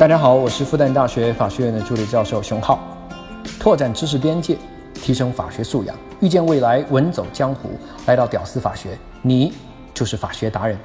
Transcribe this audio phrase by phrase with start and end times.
[0.00, 2.80] 大家好，我是复旦大学法学院的助理教授熊浩。
[3.58, 4.56] 拓展知识边界，
[4.94, 7.68] 提升法学素养，遇见未来，稳走江湖。
[8.06, 9.52] 来到屌丝法学，你
[9.92, 10.78] 就是法学达人。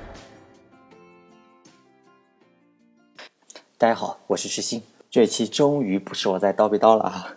[3.78, 4.82] 大家好，我是石鑫。
[5.10, 7.36] 这期终于不是我在叨逼叨了啊！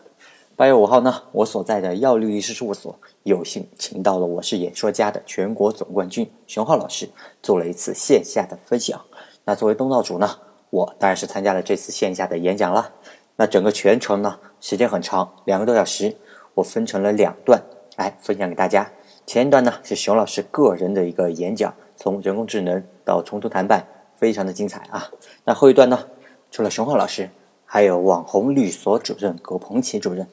[0.56, 7.09] 八月五号呢，我所在的耀律律师事务所有幸请到了我是演说家的全国总冠军熊浩老师，
[7.41, 9.01] 做了一次线下的分享。
[9.45, 10.29] 那作为东道主呢？
[10.70, 12.92] 我当然是参加了这次线下的演讲了。
[13.36, 16.16] 那整个全程呢，时间很长，两个多小时。
[16.54, 17.62] 我分成了两段
[17.96, 18.91] 来分享给大家。
[19.24, 23.86] 前一段呢是熊老师个人的一个演讲，从人工智能到冲突谈判，
[24.16, 25.08] 非常的精彩啊。
[25.44, 26.08] 那后一段呢，
[26.50, 27.30] 除了熊浩老师，
[27.64, 30.27] 还有网红律所主任葛鹏奇主任，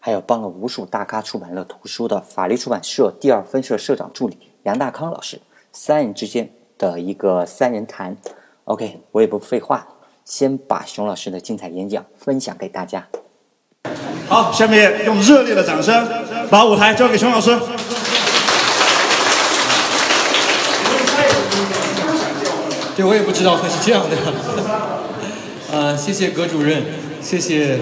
[0.00, 8.16] 还有帮了无数大咖出版了图书的法律出版社第二分社社长助理杨大康老师，三人之间的一个三人谈。
[8.68, 9.86] OK，我也不废话，
[10.26, 13.08] 先把熊老师的精彩演讲分享给大家。
[14.28, 16.06] 好，下面用热烈的掌声
[16.50, 17.58] 把舞台交给熊老师。
[22.94, 24.16] 对，我也不知道会是这样的。
[25.72, 26.84] 呃，谢谢葛主任，
[27.22, 27.78] 谢谢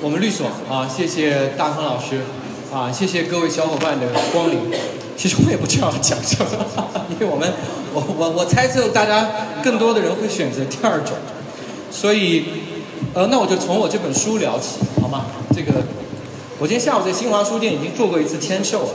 [0.00, 2.22] 我们律所啊，谢谢大康老师
[2.72, 4.72] 啊，谢谢各位小伙伴的光临。
[5.18, 6.48] 其实我也不知道讲什么，
[7.10, 7.52] 因为我们，
[7.92, 9.28] 我我我猜测大家
[9.64, 11.16] 更多的人会选择第二种，
[11.90, 12.44] 所以，
[13.14, 15.24] 呃，那我就从我这本书聊起，好吗？
[15.52, 15.82] 这个，
[16.60, 18.90] 我今天下午在新华书店已经做过一次签售了，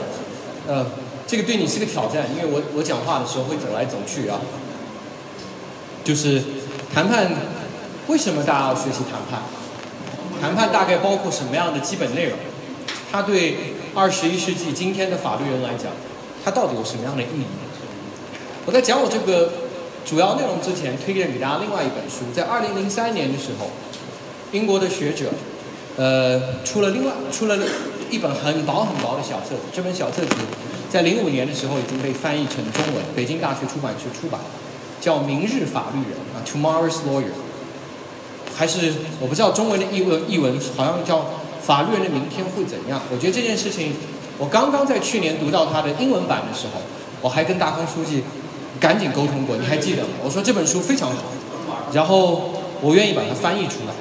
[0.65, 0.85] 呃，
[1.27, 4.39] 这个对你是个挑战，因为我我讲话的时候会走来走去啊，
[6.05, 6.41] 就是
[6.95, 7.29] 谈判，
[8.07, 9.41] 为什么大家要学习谈判？
[10.39, 12.37] 谈判大概包括什么样的基本内容？
[13.11, 13.57] 它对
[13.93, 15.91] 二十一世纪今天的法律人来讲。
[16.43, 17.45] 它到底有什么样的意义？
[18.65, 19.51] 我在讲我这个
[20.05, 22.31] 主要内容之前，推荐给大家另外一本书。
[22.33, 23.69] 在二零零三年的时候，
[24.51, 25.31] 英国的学者，
[25.97, 27.57] 呃，出了另外出了
[28.09, 29.61] 一本很薄很薄的小册子。
[29.73, 30.35] 这本小册子
[30.89, 34.39] 在零五年的时候已经被翻译成中文，北京大学出版社出版，
[35.01, 37.25] 叫《明日法律人》啊，《Tomorrow's Lawyer》，
[38.55, 41.19] 还是我不知道中文的译文译文好像叫
[41.61, 42.99] 《法律人的明天会怎样》。
[43.11, 43.93] 我觉得这件事情。
[44.37, 46.81] 我刚刚在去年读到他的英文版的时候，
[47.21, 48.23] 我还跟大康书记
[48.79, 50.09] 赶紧沟通过，你还记得吗？
[50.23, 51.23] 我说这本书非常好，
[51.93, 53.93] 然后我愿意把它翻译出来。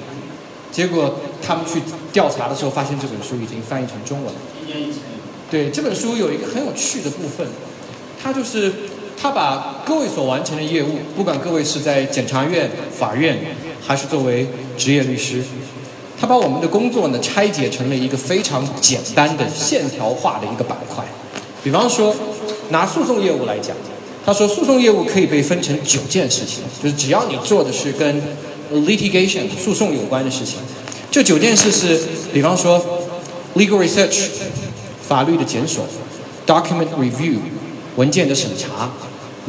[0.71, 1.17] 结果
[1.47, 1.83] 他们去
[2.13, 4.41] 调查的时候，发现这本书已经翻译成中文了。
[5.51, 7.47] 对，这本书有一个很有趣的部分，
[8.23, 8.73] 它就是
[9.21, 13.39] 他把各位所完成的业务，不管各位是在检察院、法院，
[13.87, 14.49] 还是作为
[14.79, 15.43] 职业律师。
[16.23, 21.05] 他把我们的工作呢拆解成了一个非常简单的线条化的一个板块，
[21.65, 22.15] 比方说
[22.69, 23.75] 拿诉讼业务来讲，
[24.25, 28.23] 他说诉讼业务可以被分成九件事情，就是只要你做的是跟
[28.73, 30.59] litigation 诉讼有关的事情，
[31.11, 32.01] 这九件事是，
[32.33, 32.81] 比方说
[33.57, 34.29] legal research
[35.03, 35.85] 法律的检索
[36.47, 37.39] ，document review
[37.97, 38.93] 文件的审查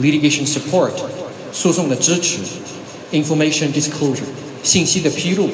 [0.02, 0.90] ，litigation support
[1.52, 2.40] 诉讼的支持
[3.12, 4.26] ，information disclosure
[4.64, 5.48] 信息的披露。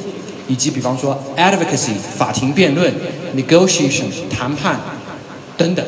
[0.49, 2.91] 以及比方说 advocacy 法庭辩论
[3.37, 4.77] ，negotiation 谈判
[5.55, 5.85] 等等，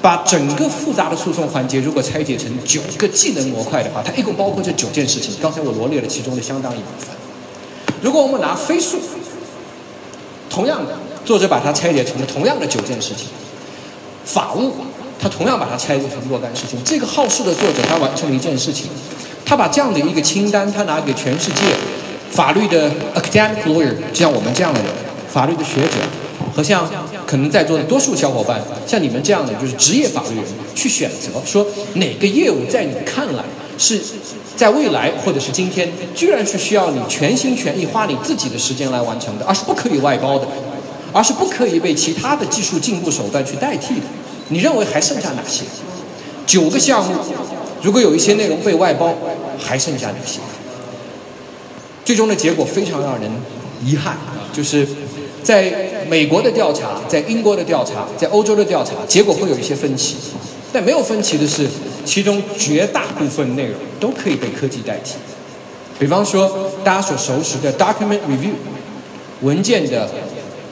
[0.00, 5.34] 把整个复杂的诉讼环节如果拆解成九个技能模块的话，它一共包括这九件事情。
[5.42, 7.08] 刚才我罗列了其中的相当一部分。
[8.00, 8.98] 如果我们拿飞速，
[10.48, 13.26] 同样的作者把它拆解成了同样的九件事情。
[14.24, 14.72] 法务，
[15.18, 16.78] 他同样把它拆解成若干事情。
[16.84, 18.86] 这个好事的作者他完成了一件事情，
[19.44, 21.74] 他把这样的一个清单他拿给全世界。
[22.30, 24.88] 法律的 academic lawyer，就像我们这样的人，
[25.28, 25.96] 法律的学者，
[26.54, 26.88] 和像
[27.26, 33.42] 可能在座的多数小伙伴，像你们这样的就是职业法律人，去选择说哪个业务在你看来
[33.78, 34.00] 是
[34.56, 40.46] 在未来或者是今天，居然是需要你全心全意花你自己的时间来完成的，而是不可以外包的，
[41.12, 44.02] 而是不可以被其他的技术进步手段去代替的。
[44.48, 45.64] 你认为还剩下哪些？
[46.46, 47.14] 九个项目，
[47.82, 49.14] 如果有一些内容被外包，
[49.58, 50.40] 还剩下哪些？
[52.04, 53.30] 最终的结果非常让人
[53.84, 54.16] 遗憾，
[54.52, 54.86] 就是
[55.42, 60.16] 在美国的调查、在英国的调查、在欧洲的调查，结果会有一些分歧。
[60.72, 61.68] 但没有分歧的是，
[62.04, 65.14] 其中绝大部分内容都可以被科技代替。
[65.98, 68.54] 比方说，大家所熟悉的 document review
[69.42, 70.10] 文件的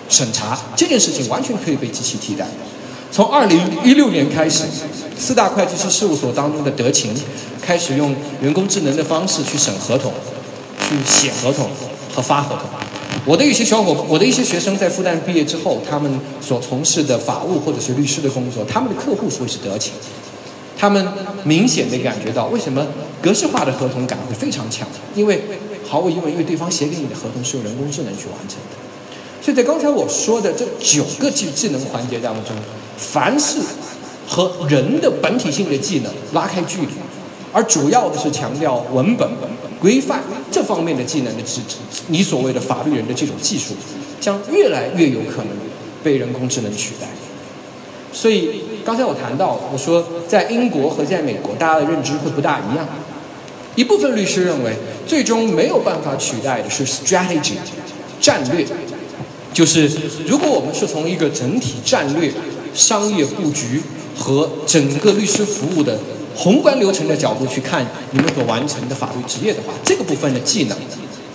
[0.08, 2.46] 审查这件事情，完全可以被机器替代。
[3.12, 4.64] 从二零一六年开始，
[5.16, 7.14] 四大会计师事务所当中的德勤
[7.60, 10.12] 开始用人工智能的方式去审合同。
[10.88, 11.70] 去写合同
[12.14, 12.64] 和发合同。
[13.24, 19.92] 我的一些小伙，我的一些学生在复旦毕业之后，他们所从事的法务或者是律师的工作，他们的客户会是德勤。
[20.76, 21.06] 他们
[21.44, 22.84] 明显的感觉到，为什么
[23.20, 24.88] 格式化的合同感会非常强？
[25.14, 25.40] 因为
[25.88, 28.76] 毫无疑问，因为对方写给你的合同是用人工智能去完成的。
[29.40, 32.56] 所以在刚才我说的这九个技技能环节当中，
[32.96, 33.60] 凡是
[34.26, 36.88] 和人的本体性的技能拉开距离，
[37.52, 39.28] 而主要的是强调文本
[39.82, 43.74] 规范这方面的技能的资质，你所谓的法律人的这种技术，
[44.20, 45.48] 将越来越有可能
[46.04, 47.08] 被人工智能取代。
[48.12, 52.86] 所以刚才我谈到，我说在英国和在美国，大家的认知会不大一样。
[53.74, 57.54] 一部分律师认为，最终没有办法取代的是 strategy
[58.20, 58.64] 战略，
[59.52, 59.90] 就是
[60.28, 62.30] 如果我们是从一个整体战略、
[62.72, 63.82] 商业布局
[64.16, 65.98] 和整个律师服务的
[66.34, 70.76] 宏观流程的角度去看你们所完成的法律职业的话，这个部分的技能、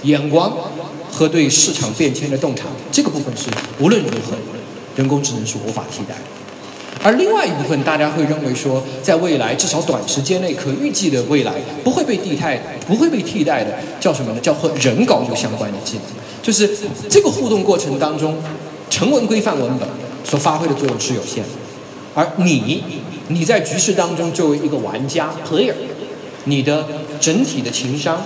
[0.04, 0.52] 眼光
[1.12, 3.50] 和对市场变迁的洞察，这个部分是
[3.80, 4.36] 无论如何
[4.96, 6.22] 人工智能是无法替代的。
[7.04, 11.54] 而另外一部分，大家会认为说，在未来至少短时间内可预计的未来
[11.84, 14.40] 不会被替代，不会被替代的，叫什么呢？
[14.42, 16.04] 叫和人高度相关的技能，
[16.42, 16.70] 就是
[17.08, 18.36] 这个互动过程当中，
[18.90, 19.88] 成文规范文本
[20.24, 21.50] 所发挥的作用是有限的，
[22.16, 22.84] 而你，
[23.30, 25.74] 你在局势当中作为一个玩家 player，
[26.46, 26.88] 你的
[27.20, 28.26] 整体的情商、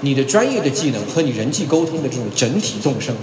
[0.00, 3.14] 你的专业的技能和你人际沟通的这种整体纵深。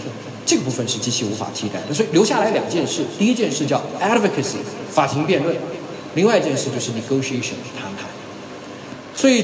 [0.45, 4.55] 这个部分是机器无法替代的，所以留下来两件事：第一件事叫 advocacy，
[4.89, 5.53] 法庭辩论；
[6.15, 8.07] 另外一件事就是 negotiation，谈判。
[9.13, 9.43] 所以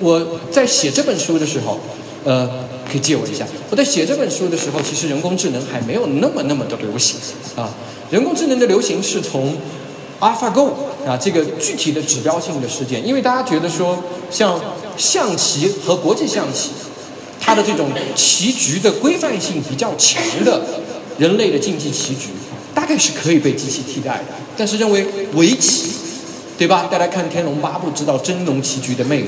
[0.00, 1.80] 我在写这本书的时候，
[2.24, 2.46] 呃，
[2.86, 3.46] 可以借我一下。
[3.70, 7.16] 我在写这本书的时候，其实人工智能还没有那么那么的流行
[7.56, 7.72] 啊。
[8.10, 9.56] 人工智能的流行是从
[10.20, 10.72] AlphaGo
[11.06, 14.60] 啊这个具体的指标性的事件，因为大家觉得说，像
[14.96, 16.70] 象棋和国际象棋。
[17.46, 20.64] 它的这种棋局的规范性比较强的
[21.18, 22.30] 人类的竞技棋局，
[22.74, 24.24] 大概是可以被机器替代的。
[24.56, 25.92] 但是认为围棋，
[26.56, 26.88] 对吧？
[26.90, 29.26] 大家看《天龙八部》知道真龙棋局的魅力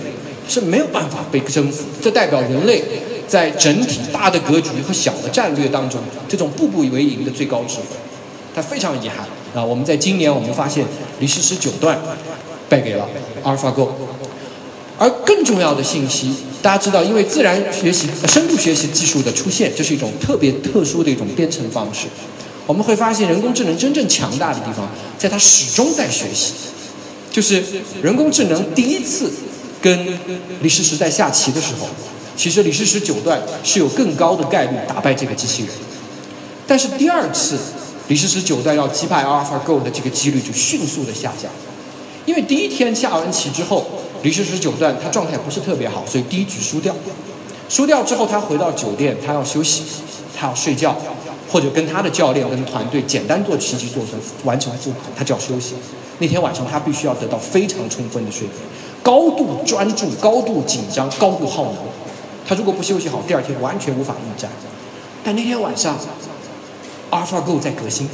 [0.48, 1.84] 是没有办法被征服。
[2.00, 2.82] 这代表人类
[3.28, 7.96] 在整体大的格局和小的战略当中，这种步步为营的最高智慧。
[8.54, 9.26] 它非常遗憾
[9.56, 9.64] 啊！
[9.64, 10.84] 我们在今年我们发现
[11.20, 11.98] 李世石九段
[12.68, 13.08] 败给了
[13.42, 13.94] 阿尔法狗。
[14.98, 22.06] 而更重要的信息，大家知道，因为自然学习、深度学习技术的出现，这是一种特别特殊的一种编程方式。
[22.66, 24.88] 我们会发现，人工智能真正强大的地方，
[25.18, 26.54] 在它始终在学习。
[27.30, 27.62] 就是
[28.02, 29.30] 人工智能第一次
[29.82, 30.18] 跟
[30.62, 31.86] 李世石在下棋的时候，
[32.34, 35.70] 其实李世石九段是有更高的概率打败这个机器人。
[36.66, 37.58] 但是第二次，
[38.08, 41.50] 李世石九段要击败 AlphaGo 的这个几率就迅速的下降，
[42.24, 43.84] 因为第一天下完棋之后。
[44.22, 46.92] 李世石九段，他状态不是特别好，所以第一局输掉。
[47.68, 49.84] 输掉之后，他回到酒店，他要休息，
[50.36, 50.96] 他要睡觉，
[51.48, 55.74] 或者跟他的教练跟团队简单做棋局做成完成复盘，他就要休息。
[56.18, 58.56] 那天晚上，他必须要得到非常充分的睡眠，
[59.00, 61.76] 高度专注、高度紧张、高度耗能。
[62.48, 64.50] 他如果不休息好，第二天完全无法应战。
[65.22, 65.96] 但那天晚上
[67.16, 68.06] ，AlphaGo 在革新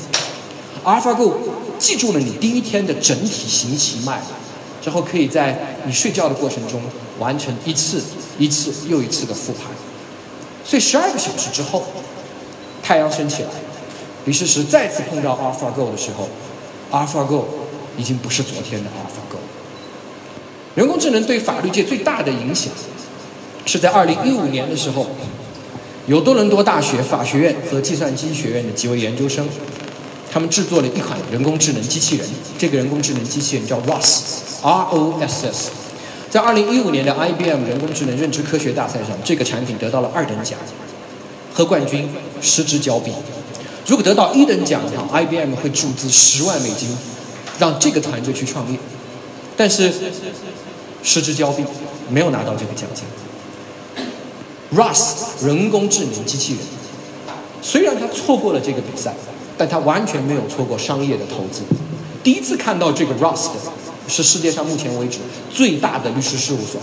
[0.85, 1.33] ，AlphaGo
[1.79, 4.23] 记住了你第一天的整体行棋脉。
[4.81, 6.83] 之后可以在你睡觉的过程中
[7.21, 8.03] 完成一次
[8.37, 9.67] 一次又一次的复盘，
[10.65, 11.85] 所以十二个小时之后，
[12.83, 13.49] 太阳升起来，
[14.25, 16.29] 李世石再次碰到 AlphaGo 的时候
[16.91, 17.45] ，AlphaGo
[17.97, 19.39] 已经不是昨天的 AlphaGo。
[20.75, 22.73] 人工智能对法律界最大的影响，
[23.65, 25.07] 是在二零一五年的时候，
[26.07, 29.49] 由多伦多大学法学院和计算机学院的几位研究生。
[30.33, 35.71] 他们制作了一款人工智能机器人，这个人工智能机器人叫 ROS，R O S S，
[36.31, 40.59] 在二零一五年的 IBM 人工智能认知科学大赛上，这个产品得到了二等奖，
[41.53, 42.09] 和冠军
[42.41, 43.13] 失之交臂。
[43.87, 46.89] 如果得到一等奖的话，IBM 会注资十万美金，
[47.59, 48.79] 让这个团队去创业。
[49.55, 49.93] 但是
[51.03, 51.63] 失之交臂，
[52.09, 53.05] 没有拿到这个奖金。
[54.75, 56.61] ROS 人工智能机器人，
[57.61, 59.15] 虽然他错过了这个比赛。
[59.59, 61.63] 但他完全没有错过商业的投资。
[62.25, 63.51] 第一次看到这个 Rust，
[64.09, 65.19] 是世界上目前为止
[65.53, 66.81] 最大的律师事务所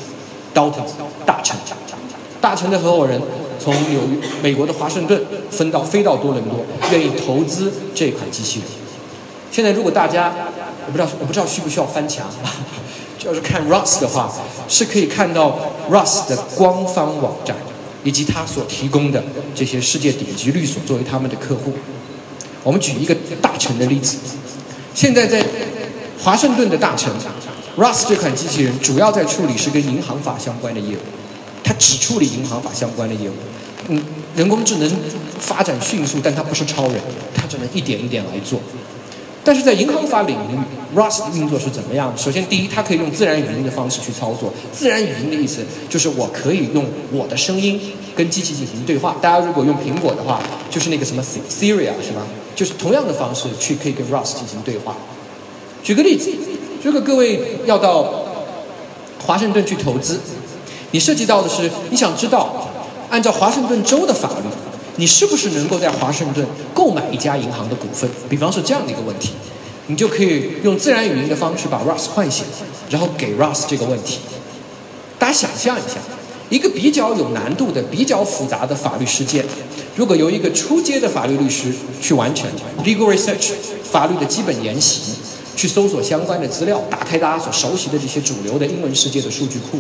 [0.54, 0.86] ，Dalton
[1.26, 1.58] 大成。
[2.40, 3.20] 大成的合伙人
[3.60, 6.60] 从纽约、美国的华盛顿分到飞到多伦多，
[6.92, 8.70] 愿意投资这款机器人。
[9.52, 10.32] 现在如果大家
[10.86, 12.28] 我不知道我不知道需不需要翻墙，
[13.18, 14.32] 就是看 Rust 的话，
[14.70, 15.60] 是可以看到
[15.92, 17.58] Rust 的官方网站
[18.04, 21.74] 以及他所提供的这些世界顶级律所作为他们的客户。
[22.64, 24.18] 我们举一个大成的例子，
[24.94, 25.46] 现在在
[26.20, 27.14] 华盛顿的大成
[27.78, 31.00] ，Rust 这款机器人主要在处理是跟银行法相关的业务，
[31.64, 33.34] 它只处理银行法相关的业务。
[33.88, 34.04] 嗯，
[34.36, 34.92] 人工智能
[35.40, 37.02] 发展迅速，但它不是超人，
[37.34, 38.60] 它只能一点一点来做。
[39.50, 42.14] 但是在银行法领域，Rust 的运作是怎么样？
[42.16, 44.54] 首先，第一，它可以用自然语音的方式去操作。
[44.72, 47.82] 自然语音的意思就是我可以用我的声音
[48.16, 49.16] 跟机器进行对话。
[49.20, 50.40] 大家如果用苹果的话，
[50.70, 52.22] 就是那个什么 Siri 啊，是吧？
[52.56, 54.96] 就是同样的方式去可以跟 Rust 进行对话。
[55.82, 56.30] 举个例子，
[56.84, 58.26] 如果各位要到
[59.26, 60.20] 华盛顿去投资，
[60.92, 62.70] 你涉及到的是你想知道，
[63.10, 64.69] 按照华盛顿州的法律。
[65.00, 68.08] 你是不是能够在华盛顿购买一家银行的股份？
[68.28, 69.30] 比方说这样的一个问题，
[69.88, 72.44] 你就可以用自然语音的方式把 Russ 唤醒，
[72.90, 74.20] 然后给 Russ 这个问题。
[75.18, 76.02] 大家想象一下，
[76.50, 79.46] 一个比较有难度的、比较复杂的法律事件，
[79.96, 82.50] 如果由一个初阶的法律律师去完成
[82.84, 83.54] legal research
[83.90, 85.14] 法律的基本研习，
[85.56, 89.80] 去搜索相关的资料，打开大家所熟悉的这些主流的英文世界的数据库。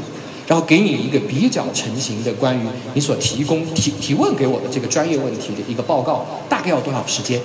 [0.50, 2.62] 然后给你一个比较成型的关于
[2.96, 7.40] 你所提供提提问给我的这个专业问题的一个报告，大概要多少时间？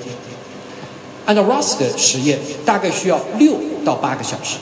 [1.26, 4.56] 按照 Ross 的实验，大概需要六到八个小时。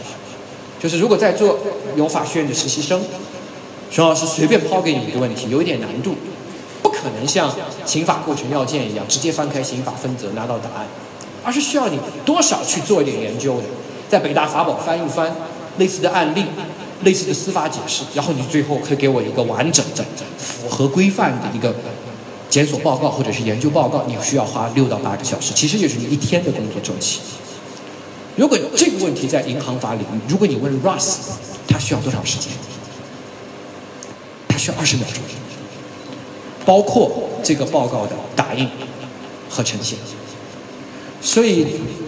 [0.80, 1.56] 就是如果在做
[1.94, 3.00] 有法学院的实习生，
[3.92, 6.16] 熊老师随便抛给你一个问题，有一点难度，
[6.82, 7.48] 不可能像
[7.86, 10.84] 刑法构成要件一样直接翻开刑法分则拿到答案，
[11.44, 13.64] 而是需要你多少去做一点研究的，
[14.08, 15.32] 在北大法宝翻一翻
[15.78, 16.44] 类似的案例。
[17.04, 20.04] 类似的司法解释，然后你最后可以给我一个完整的、
[20.38, 21.74] 符合规范的一个
[22.48, 27.20] 检索报告或者是研究报告，你需要花六到八个小时，其实就是你一天的工作周期。
[28.36, 31.16] 如果这个问题在银行法领域，如果你问 Russ，
[31.66, 32.48] 他需要多少时间？
[34.48, 35.22] 他需要二十秒钟，
[36.64, 38.68] 包括这个报告的打印
[39.48, 39.98] 和呈现。
[41.20, 41.66] 所以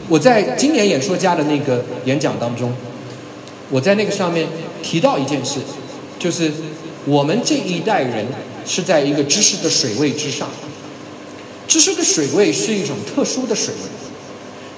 [0.09, 2.73] 我在今年演说家的那个演讲当中，
[3.71, 4.47] 我在那个上面。
[4.85, 5.61] 提到一件事，
[6.19, 6.53] 就是
[7.07, 8.27] 我们这一代人
[8.67, 10.51] 是在一个知识的水位之上。
[11.67, 13.91] 知识的水位是一种特殊的水位。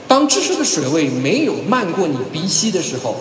[0.06, 3.16] 当知识的水位没有漫过你鼻息的时候，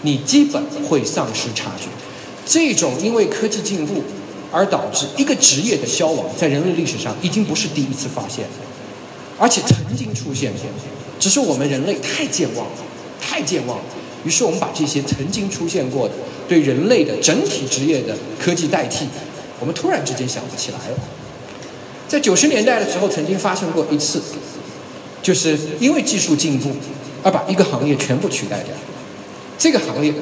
[0.00, 1.84] 你基本会丧失察觉。
[2.46, 4.02] 这种因为科技进步
[4.50, 8.46] 而导致一个职业的消亡，在人类历史上已经不是第一次发现，
[9.38, 10.62] 而且曾经出现过，
[11.20, 12.72] 只是我们人类太健忘了，
[13.20, 13.84] 太健忘了。
[14.24, 16.14] 于是我们把这些曾经出现过的
[16.48, 19.06] 对人类的整体职业的科技代替，
[19.58, 20.98] 我们突然之间想不起来了。
[22.08, 24.20] 在九十年代的时候，曾经发生过一次，
[25.22, 26.70] 就是因为技术进步
[27.22, 28.74] 而把一个行业全部取代掉。
[29.56, 30.12] 这个行业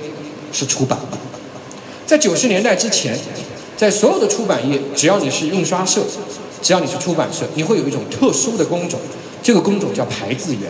[0.52, 0.98] 是出版。
[2.06, 3.18] 在九十年代之前，
[3.76, 6.02] 在所有的出版业，只要你是印刷社，
[6.60, 8.98] 只要你是出版社，你会有一种特殊的工种，
[9.42, 10.62] 这个工种叫排字员。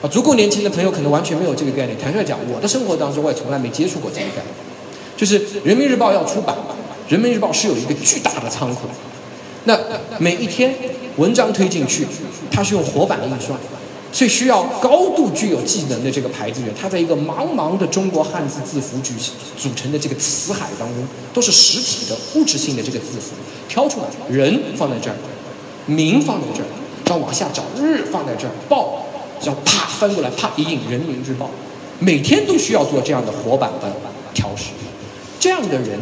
[0.00, 1.98] 啊，足够年轻的朋友可能完全没有这个概念。
[1.98, 4.46] 坦率讲，我的生活当中我也从来没接触过这个概念。
[5.16, 6.54] 就是《人民日报》要出版，
[7.12, 8.86] 《人民日报》是有一个巨大的仓库，
[9.64, 9.76] 那
[10.18, 10.72] 每一天
[11.16, 12.06] 文章推进去，
[12.52, 13.56] 它是用活版印刷，
[14.12, 16.72] 所以需要高度具有技能的这个排字员。
[16.80, 19.12] 他在一个茫茫的中国汉字字符组
[19.56, 20.98] 组成的这个词海当中，
[21.34, 23.32] 都是实体的物质性的这个字符，
[23.68, 25.16] 挑出来人放在这儿，
[25.86, 26.66] 名放在这儿，
[27.06, 29.06] 然后往下找日放在这儿，报。
[29.44, 31.46] 要啪翻过来，啪一印《人民日报》，
[31.98, 33.92] 每天都需要做这样的活版的
[34.34, 34.66] 调试。
[35.38, 35.98] 这样的人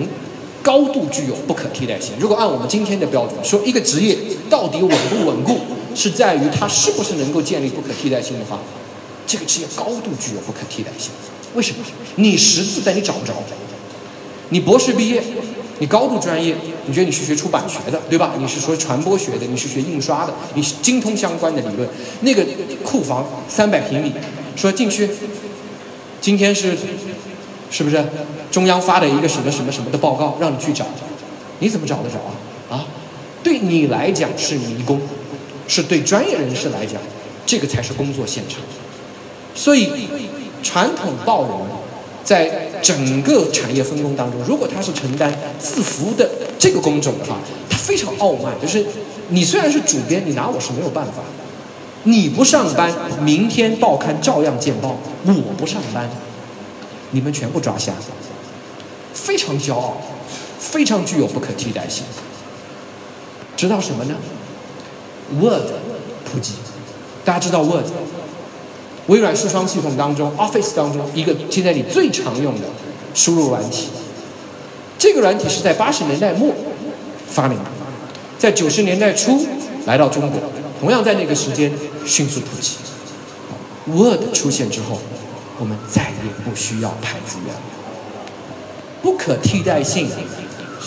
[0.62, 2.14] 高度具有不可替代性。
[2.18, 4.16] 如果按我们今天的标准说，一个职业
[4.48, 5.58] 到底稳不稳固，
[5.94, 8.58] 是在于他是不是能够建立不可替代性的话，
[9.26, 11.10] 这个职业高度具有不可替代性。
[11.54, 11.78] 为什么？
[12.16, 13.34] 你识字但你找不着，
[14.48, 15.22] 你博士毕业。
[15.78, 18.34] 你高度专业，你觉得你是学出版学的，对吧？
[18.38, 21.88] 你是说传播学的，你是学印刷的，你是精通相关的理论。
[22.20, 22.44] 那个
[22.84, 24.12] 库房三百平米，
[24.54, 25.08] 说进去，
[26.20, 26.76] 今天是，
[27.70, 28.04] 是不是
[28.50, 30.86] 中央发的一个什么什么什么的报告，让你去找，
[31.58, 32.16] 你怎么找得着
[32.70, 32.76] 啊？
[32.76, 32.86] 啊，
[33.42, 35.00] 对你来讲是迷宫，
[35.66, 37.00] 是对专业人士来讲，
[37.44, 38.60] 这个才是工作现场。
[39.54, 39.90] 所以，
[40.62, 41.52] 传统报人。
[42.26, 46.28] 在整个产业分工当中，如果他是承担字符的
[46.58, 48.54] 这个工种的话，他非常傲慢。
[48.60, 48.84] 就是
[49.28, 51.22] 你虽然是主编，你拿我是没有办法。
[52.04, 54.96] 你不上班，明天报刊照样见报；
[55.26, 56.08] 我不上班，
[57.10, 57.92] 你们全部抓瞎。
[59.12, 59.96] 非常骄傲，
[60.58, 62.04] 非常具有不可替代性。
[63.56, 64.14] 知道什么呢
[65.40, 65.66] ？Word
[66.24, 66.52] 普及，
[67.24, 67.86] 大家知道 Word。
[69.08, 72.66] 微软视窗系统当中，Office 当中一个现在你最常用的
[73.14, 73.88] 输入软体，
[74.98, 76.54] 这个软体是在八十年代末
[77.28, 77.64] 发明的，
[78.38, 79.46] 在九十年代初
[79.86, 80.40] 来到中国，
[80.80, 81.72] 同样在那个时间
[82.04, 82.76] 迅速普及。
[83.86, 84.98] Word 出现之后，
[85.58, 87.60] 我们再也不需要排字员了。
[89.02, 90.08] 不可替代性，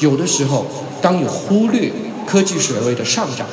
[0.02, 0.66] 有的时候
[1.02, 1.92] 当你忽略
[2.26, 3.48] 科技水位的上涨，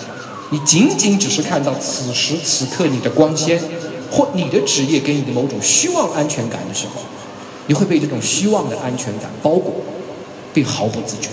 [0.50, 3.60] 你仅仅只是看到此时此刻你的光鲜。
[4.08, 7.02] 或你的职业给你的某种虚妄安全感的时候，
[7.66, 9.74] 你会被这种虚妄的安全感包裹，
[10.56, 11.28] 并毫不自觉。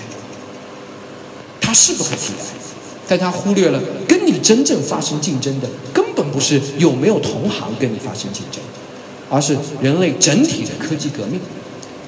[1.62, 2.44] 他是不可替代，
[3.08, 8.62] 但他忽略了跟你真正发生竞争的，根本不是有没有同行跟你发生竞争，
[9.30, 11.39] 而是人类整体的科技革命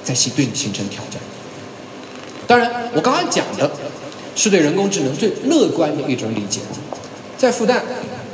[0.04, 1.18] 在形对你形成挑战。
[2.46, 3.72] 当然，我刚刚讲的
[4.36, 6.60] 是对人工智能最乐观的一种理解。
[7.38, 7.80] 在复旦，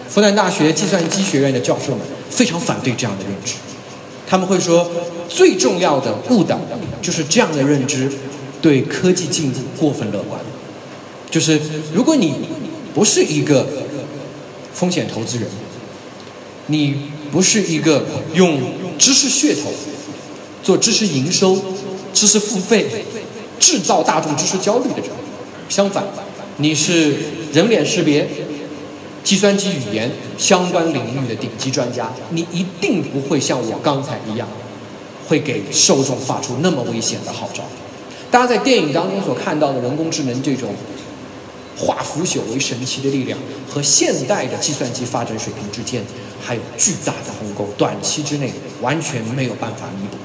[0.08, 3.54] 复旦大学计算机学院的教授们非常反对这样的认知，
[4.26, 4.90] 他们会说，
[5.28, 6.60] 最重要的误导
[7.00, 8.10] 就是这样的认知
[8.62, 10.40] 对科技进步过分乐观。
[11.30, 11.60] 就是
[11.92, 12.32] 如果你
[12.94, 13.66] 不是一个
[14.72, 15.46] 风险投资人，
[16.68, 18.58] 你不是一个用
[18.96, 19.70] 知识噱头
[20.62, 21.60] 做知识营收、
[22.14, 22.86] 知识付费。
[23.62, 25.06] 制造大众知识焦虑的人，
[25.68, 26.02] 相反，
[26.56, 27.14] 你是
[27.52, 28.28] 人脸识别、
[29.22, 34.48] 计算机语言相关领域的顶级专家，你一定不会像我刚才一样，
[35.28, 37.62] 会给受众发出那么危险的号召。
[38.32, 40.74] 大家在电影当中所看到的人工智能这种
[41.78, 43.38] 化腐朽为神奇的力量，
[43.70, 46.02] 和现代的计算机发展水平之间
[46.42, 50.16] 还有巨大的鸿沟，短期之内完全没有办法弥补。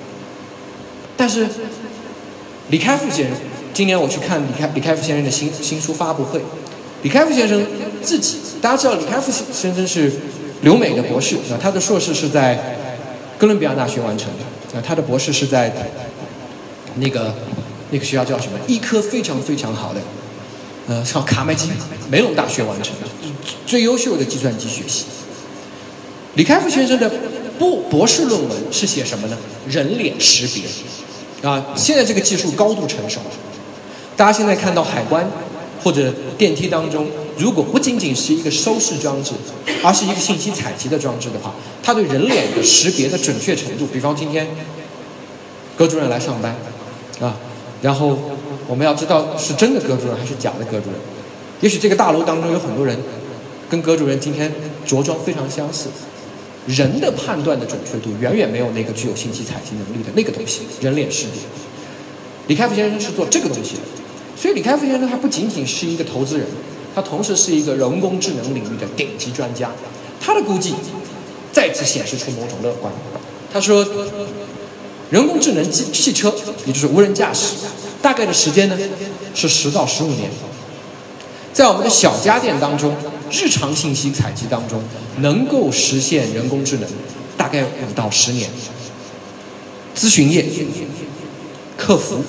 [1.16, 1.48] 但是。
[2.70, 3.38] 李开复先生，
[3.74, 6.42] 今年我去看李开李开复先生的新新书发布会。
[7.02, 7.66] 李开复先生
[8.04, 10.12] 自己，大家知道李开复先生是
[10.64, 12.76] 留美的博士，啊，他的硕士是在
[13.38, 15.74] 哥伦比亚大学完成的，啊，他的博士是在
[16.96, 17.34] 那个
[17.91, 18.60] 那个学校叫什么？
[18.67, 20.01] 医科非常非常好的，
[20.88, 21.70] 呃，叫卡麦基
[22.10, 23.08] 梅隆大学完成的，
[23.65, 25.06] 最优秀的计算机学习。
[26.36, 27.12] 李开复先生的
[27.58, 29.38] 博博士论文是写什么呢？
[29.67, 30.63] 人脸识别。
[31.48, 33.20] 啊，现在这个技术高度成熟，
[34.15, 35.29] 大家现在看到海关
[35.84, 39.34] 或者电梯当中，如果不仅仅是一个收视装置，
[39.84, 41.53] 而是一个信息采集的装置的话，
[41.84, 44.48] 它对人脸的识别的准确程度，比方今天
[45.75, 46.56] 葛主任来上班，
[47.22, 47.38] 啊，
[47.82, 48.18] 然后
[48.68, 50.96] 我们要知道是真的葛主任还是假的葛主任，
[51.62, 52.98] 也许这个大楼当中有很多人
[53.70, 54.52] 跟葛主任今天
[54.86, 55.90] 着装非常相似。
[56.66, 61.40] 人的判断的准确度远远没有那个具有信息采集能力的那个东西，人脸识别。
[62.48, 63.82] 李开复先生是做这个东西的，
[64.36, 66.46] 所以李开复先生他不仅仅是一个投资人，
[66.94, 69.72] 他同时是一个人工智能领域的顶级专家。
[70.20, 70.74] 他的估计
[71.54, 72.92] 再次显示出某种乐观。
[73.54, 73.86] 他说，
[75.10, 76.34] 人工智能机汽车，
[76.65, 77.56] 也就是无人驾驶，
[78.02, 78.78] 大概的时间呢
[79.34, 80.30] 是十到十五年。
[81.54, 82.96] 在我们的小家电当中。
[83.30, 84.82] 日常信息采集当中，
[85.17, 86.89] 能够实现人工智能，
[87.36, 88.50] 大概五到十年。
[89.93, 90.46] 咨询业、
[91.76, 92.24] 客服、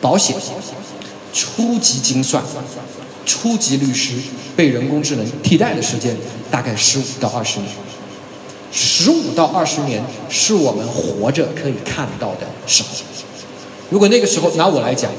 [0.00, 0.36] 保险、
[1.32, 2.40] 初级精算、
[3.26, 4.14] 初级律师
[4.54, 6.16] 被人工智能替代的时间，
[6.52, 7.68] 大概十五到二十年。
[8.72, 12.88] 十五到二十年是我们活着可以看到的时候。
[13.90, 15.10] 如果那个时候拿我来讲，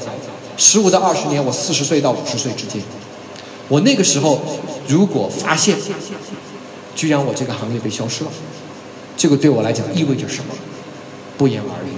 [0.56, 2.82] 十五到二十年，我四十岁到五十岁之间。
[3.68, 4.40] 我那个时候，
[4.88, 5.76] 如果发现，
[6.94, 8.30] 居然我这个行业被消失了，
[9.16, 10.54] 这个对我来讲意味着什么？
[11.36, 11.92] 不言而喻。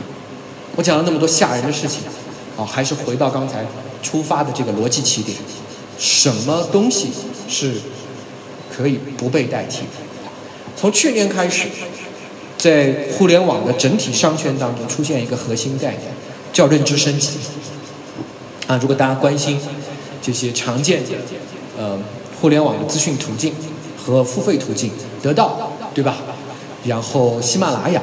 [0.76, 2.00] 我讲了那么多吓人的事情，
[2.56, 3.64] 啊，还是回到刚才
[4.02, 5.36] 出发的这个逻辑起点：
[5.98, 7.10] 什么东西
[7.48, 7.74] 是
[8.74, 9.84] 可以不被代替？
[10.76, 11.68] 从去年开始，
[12.58, 16.02] 在互联网的整体商圈当中出现一个核心概念，
[16.52, 17.38] 叫认知升级。
[18.66, 19.60] 啊，如果大家关心
[20.22, 21.10] 这些常见的。
[21.76, 21.98] 呃，
[22.40, 23.52] 互联网的资讯途径
[23.98, 26.18] 和付费途径得到，对吧？
[26.84, 28.00] 然后喜马拉雅、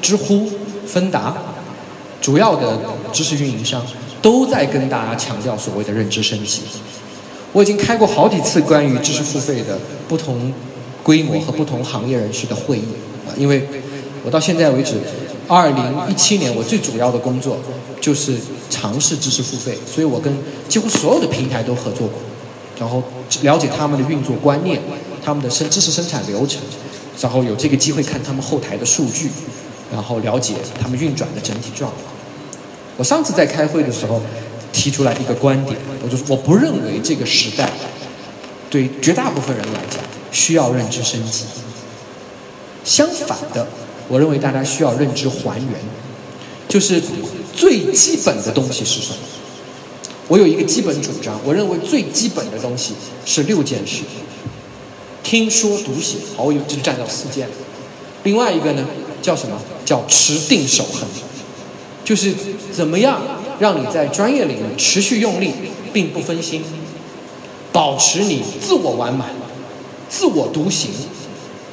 [0.00, 0.50] 知乎、
[0.86, 1.36] 芬达，
[2.22, 2.78] 主要的
[3.12, 3.86] 知识运营商
[4.22, 6.62] 都在跟大家强调所谓的认知升级。
[7.52, 9.78] 我已经开过好几次关于知识付费的
[10.08, 10.50] 不同
[11.02, 12.84] 规模和不同行业人士的会议
[13.26, 13.66] 啊，因为
[14.24, 14.94] 我到现在为止，
[15.48, 17.58] 二零一七年我最主要的工作
[18.00, 18.36] 就是
[18.68, 20.32] 尝试知识付费，所以我跟
[20.68, 22.18] 几乎所有的平台都合作过。
[22.78, 23.02] 然后
[23.42, 24.80] 了解他们的运作观念，
[25.22, 26.62] 他们的生知识生产流程，
[27.20, 29.28] 然后有这个机会看他们后台的数据，
[29.92, 32.04] 然后了解他们运转的整体状况。
[32.96, 34.20] 我上次在开会的时候
[34.72, 37.68] 提出来一个观点，我就是我不认为这个时代
[38.70, 41.44] 对绝大部分人来讲需要认知升级。
[42.84, 43.66] 相反的，
[44.08, 45.74] 我认为大家需要认知还原，
[46.68, 47.02] 就是
[47.54, 49.16] 最基本的东西是什么？
[50.28, 52.94] 我有一个基本主张，我认为最基本的东西
[53.26, 54.02] 是六件事：
[55.22, 57.48] 听说读写，好，我有就占到四件。
[58.22, 58.86] 另外一个呢，
[59.20, 59.60] 叫什么？
[59.84, 61.08] 叫持定守恒，
[62.04, 62.32] 就是
[62.72, 63.20] 怎么样
[63.58, 65.52] 让你在专业领域持续用力，
[65.92, 66.62] 并不分心，
[67.72, 69.30] 保持你自我完满、
[70.10, 70.90] 自我独行、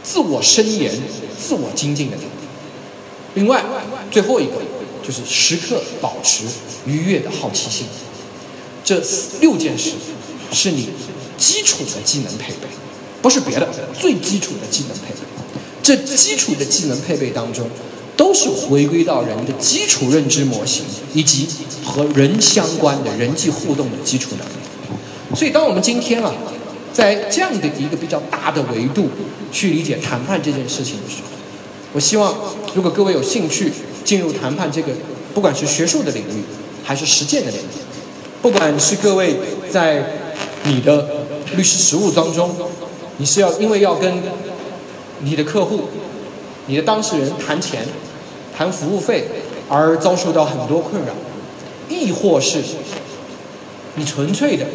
[0.03, 0.93] 自我伸延、
[1.37, 2.29] 自我精进的能力。
[3.33, 3.65] 另外，
[4.09, 4.53] 最后一个
[5.05, 6.45] 就是时刻保持
[6.85, 7.87] 愉悦的好奇心。
[8.83, 9.03] 这
[9.41, 9.91] 六件事
[10.53, 10.87] 是你
[11.37, 12.67] 基础的技能配备，
[13.21, 13.67] 不是别的，
[13.99, 15.19] 最基础的技能配备。
[15.83, 17.69] 这基础的技能配备当中，
[18.15, 21.47] 都是回归到人的基础认知模型以及
[21.83, 25.35] 和人相关的人际互动的基础能力。
[25.35, 26.33] 所以，当我们今天啊，
[26.97, 29.07] 在这样的一个比较大的维度
[29.51, 31.29] 去理解谈判这件事情的时候，
[31.93, 32.35] 我希望，
[32.73, 33.71] 如果各位有兴趣
[34.03, 34.91] 进入谈判这个，
[35.31, 36.41] 不管是学术的领域
[36.83, 37.77] 还是实践的领域，
[38.41, 39.35] 不管是各位
[39.69, 40.11] 在
[40.63, 41.07] 你的
[41.55, 42.55] 律师实务当中，
[43.17, 44.23] 你是要因为要跟
[45.19, 45.81] 你的客户、
[46.65, 47.85] 你的当事人谈钱、
[48.57, 49.27] 谈服务费
[49.69, 51.13] 而遭受到很多困扰，
[51.89, 52.63] 亦或是
[53.93, 54.65] 你纯粹的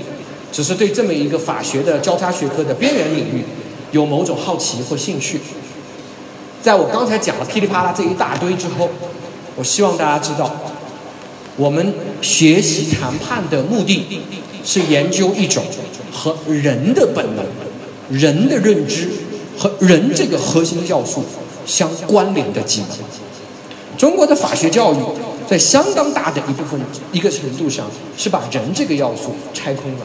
[0.52, 3.42] 只是对这么一个法学的交叉学科的边缘领域
[3.90, 5.40] 有某种好奇或兴趣，
[6.60, 8.90] 在我刚才讲了噼里啪啦这一大堆之后，
[9.56, 10.54] 我希望大家知道，
[11.56, 14.20] 我们学习谈判的目的
[14.62, 15.64] 是研究一种
[16.12, 17.44] 和人的本能、
[18.10, 19.08] 人的认知
[19.58, 21.24] 和人这个核心要素
[21.66, 22.98] 相关联的技能。
[23.98, 24.96] 中国的法学教育
[25.48, 26.80] 在相当大的一部分
[27.12, 27.86] 一个程度上
[28.16, 30.00] 是把人这个要素拆空了。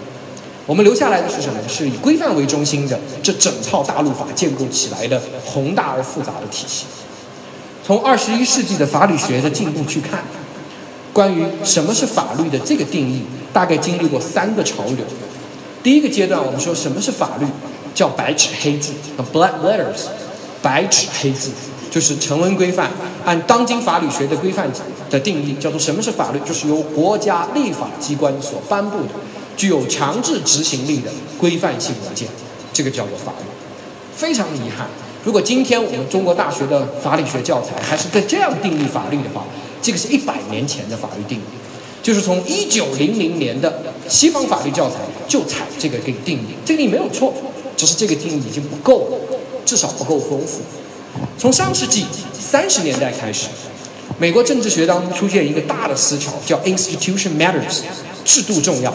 [0.68, 1.58] 我们留下来的是什么？
[1.68, 6.86] 是以规范为中心的这整套大陆法建构起来的宏大而复杂的体系。
[7.86, 10.26] 从二十一世纪的法理学的进步去看，
[11.14, 15.06] 关于什么是法律的这个定义，大概经历过三个潮流。
[15.82, 17.46] 第一个阶段，我们说什么是法律，
[17.96, 18.92] 叫白纸黑字
[19.34, 20.08] （black letters），
[20.62, 21.50] 白纸黑字
[21.90, 22.92] 就是成文规范，
[23.24, 24.70] 按当今法理学的规范
[25.10, 29.12] 的定义，叫做什么是法律，就是由国家立法机关所颁布的。
[29.58, 32.30] 具有强制执行力的规范性文件，
[32.72, 33.46] 这个叫做法律。
[34.16, 34.88] 非常遗憾，
[35.26, 39.46] 如果今天我们中国大学的法理学教材还是在这样定义法律的话，
[39.82, 41.42] 这个是一百年前的法律定义，
[42.02, 44.96] 就是从一九零零年的西方法律教材
[45.28, 47.34] 就采这个给定义，这个定义没有错，
[47.76, 49.18] 只是这个定义已经不够了，
[49.66, 50.62] 至少不够丰富。
[51.38, 53.48] 从上世纪三十年代开始，
[54.18, 57.82] 美国政治学当中出现一个大的思潮，叫 institution matters，
[58.26, 58.94] 制度重要。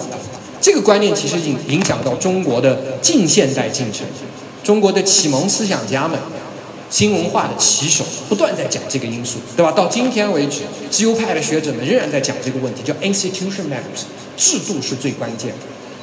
[0.63, 4.07] 这个观念其实已经影响到中国的近现代进程，
[4.63, 6.17] 中国的启蒙思想家们、
[6.89, 9.73] 新文化的旗手不断在讲这个因素，对吧？
[9.73, 14.05] 到今天为止，自由派的学者们仍然在讲这个问题，叫 institution matters，
[14.37, 15.57] 制度是最关键的。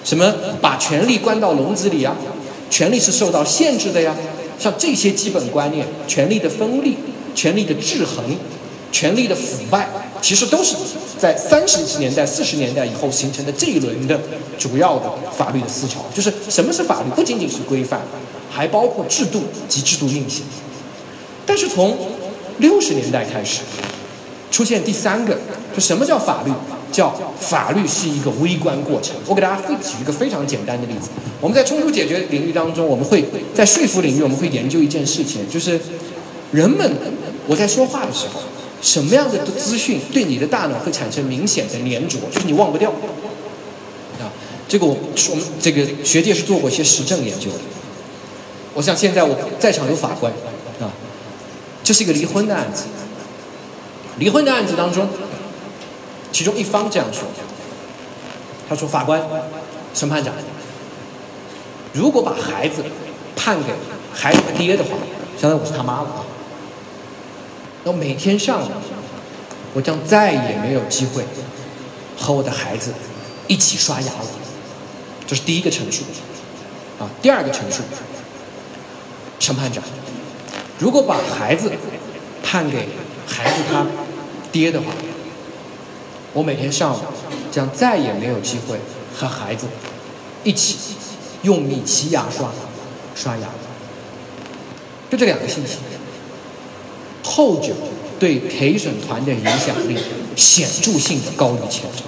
[0.04, 2.14] 什么把权力关到笼子里啊？
[2.70, 4.14] 权力是受到限制的呀。
[4.60, 6.98] 像这些基本观念，权力的分立、
[7.34, 8.26] 权力的制衡、
[8.92, 9.88] 权力的腐败，
[10.22, 10.76] 其实都是。
[11.20, 14.18] 在三十年代、四十年代以后形成的这一轮的
[14.58, 17.10] 主要的法律的思潮，就是什么是法律？
[17.14, 18.00] 不仅仅是规范，
[18.50, 20.44] 还包括制度及制度运行。
[21.46, 21.98] 但是从
[22.60, 23.64] 六十年代开始，
[24.50, 25.38] 出现第三个，
[25.76, 26.52] 就什么叫法律？
[26.90, 29.14] 叫法律是一个微观过程。
[29.28, 31.10] 我给大家举一个非常简单的例子：
[31.42, 35.78] 我们在冲突解决领域当中，我们会在说服领域，我们会研究一件事情，就是
[36.54, 36.90] 人们
[37.46, 38.40] 我在说话的时候。
[38.82, 42.90] 什么样的资讯对你的大脑会产生明显的粘着，就是你忘不掉
[44.20, 44.32] 啊？
[44.68, 44.96] 这个我
[45.32, 47.60] 我们这个学界是做过一些实证研究的。
[48.76, 50.32] 我想现在我在场有法官
[50.80, 50.92] 啊，
[51.84, 52.84] 这是一个离婚的案子。
[54.18, 55.08] 离婚的案子当中，
[56.32, 57.24] 其中一方这样说
[58.70, 59.22] ：“他说，法官、
[59.94, 60.34] 审判长，
[61.94, 62.84] 如果把孩子
[63.36, 63.74] 判给
[64.14, 64.90] 孩子的爹的话，
[65.40, 66.26] 相当于我是他妈了啊。”
[67.90, 68.72] 我每天上午，
[69.74, 71.24] 我将再也没有机会
[72.16, 72.94] 和我的孩子
[73.48, 74.28] 一起刷牙了。
[75.26, 76.04] 这是第一个陈述，
[77.00, 77.82] 啊，第二个陈述，
[79.40, 79.84] 审判长，
[80.78, 81.72] 如果把孩子
[82.44, 82.90] 判给
[83.26, 83.88] 孩子他
[84.52, 84.94] 爹的话，
[86.34, 87.00] 我每天上午
[87.52, 88.78] 将再也没有机会
[89.18, 89.66] 和孩子
[90.44, 90.78] 一起
[91.42, 92.52] 用米奇牙刷
[93.16, 93.50] 刷牙。
[95.10, 95.78] 就这两个信息。
[97.24, 97.74] 后者
[98.20, 99.98] 对陪审团的影响力
[100.36, 102.04] 显著性的高于前者，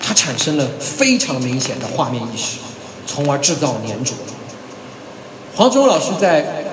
[0.00, 2.58] 它产生了非常明显的画面意识，
[3.06, 4.12] 从而制造粘着。
[5.56, 6.64] 黄忠老师在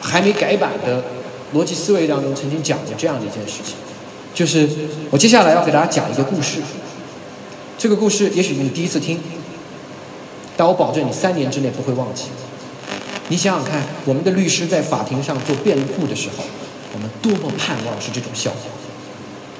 [0.00, 1.04] 还没改版的
[1.54, 3.74] 逻辑思维当中曾经讲过这样的一件事情，
[4.34, 4.68] 就是
[5.10, 6.58] 我接下来要给大家讲一个故事。
[7.78, 9.20] 这个故事也许你第一次听，
[10.56, 12.24] 但我保证你三年之内不会忘记。
[13.28, 16.44] 你想想看，我们的律师在法庭上做辩护的时候，
[16.92, 18.70] 我们多么盼望是这种效果，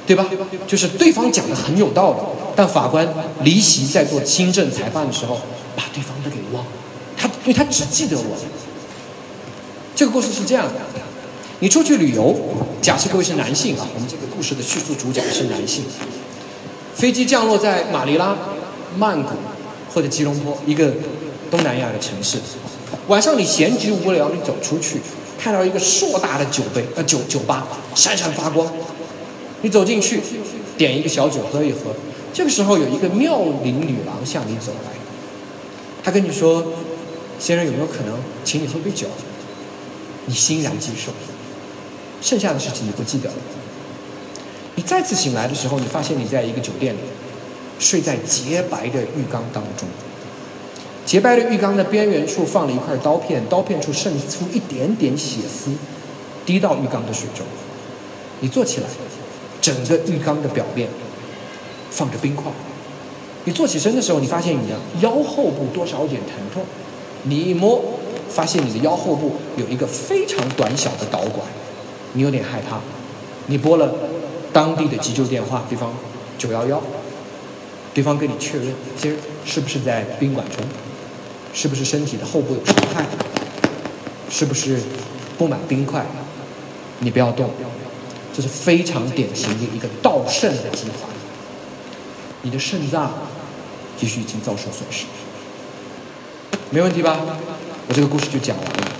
[0.07, 0.27] 对吧？
[0.67, 2.19] 就是对方讲的很有道理，
[2.55, 3.09] 但法官
[3.43, 5.41] 离席在做新政裁判的时候，
[5.75, 6.71] 把对方都给忘了，
[7.17, 8.37] 他因为他只记得我。
[9.95, 10.75] 这个故事是这样的：
[11.61, 12.37] 你出去旅游，
[12.83, 15.85] 假设各位是男性啊，我们这个故事的叙述主角是男性，
[16.95, 18.37] 飞机降落在马尼拉、
[18.99, 19.31] 曼谷
[19.95, 20.93] 或者吉隆坡一个
[21.51, 22.39] 东南亚的城市。
[23.13, 24.99] 晚上你闲极无聊，你走出去，
[25.39, 28.73] 看到一个硕大的酒杯呃酒酒吧，闪闪发光。
[29.61, 30.23] 你走进去，
[30.79, 31.95] 点一个小酒喝一喝。
[32.33, 34.93] 这个时候有一个妙龄女郎向你走来，
[36.03, 36.65] 她跟你说
[37.39, 39.07] ：“先生，有没有可能请你喝杯酒？”
[40.25, 41.13] 你欣然接受。
[42.23, 43.35] 剩下的事情你不记得了。
[44.77, 46.99] 你再次醒来的时候，你发现你在一个酒店里，
[47.79, 49.87] 睡在洁白的浴缸当中。
[51.13, 55.71] 洁白的浴缸的边缘处放了一块刀片，刀片处渗出一点点血丝，
[56.47, 57.45] 滴到浴缸的水中。
[58.41, 58.87] 你坐起来，
[59.61, 60.89] 整个浴缸的表面
[61.91, 62.51] 放着冰块。
[63.45, 66.65] 你坐起身的时候，你发现你的腰后部多少有点疼痛。
[67.25, 67.79] 你一摸，
[68.31, 71.47] 发现你的腰后部有一个非常短小的导管，
[72.15, 72.81] 你有点害怕。
[73.49, 73.93] 你拨了
[74.51, 75.93] 当地的急救电话，对方
[76.39, 76.83] 九幺幺，
[77.93, 80.65] 对方跟你确认，今儿是不是在宾馆中？
[81.53, 83.07] 是不是身体的后部有伤害？
[84.31, 84.81] 是不是
[85.37, 86.05] 布满冰块？
[87.01, 87.51] 你不要动，
[88.35, 91.09] 这是非常典型的一个盗肾的计划。
[92.43, 93.13] 你的肾脏
[94.01, 95.05] 也许已经遭受损失，
[96.71, 97.21] 没问题吧？
[97.89, 98.93] 我这个故事就讲完了。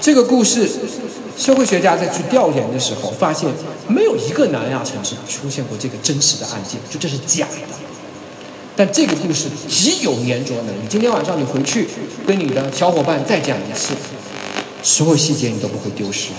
[0.00, 0.68] 这个故事，
[1.36, 3.50] 社会学家在去调研的时候发现，
[3.88, 7.83] 没有一个南亚城市出现过这个真实的案件，就这是假的。
[8.76, 10.88] 但这个故事极有粘着能力。
[10.88, 11.88] 今天晚上你回去
[12.26, 13.94] 跟你的小伙伴再讲一次，
[14.82, 16.30] 所有细节你都不会丢失。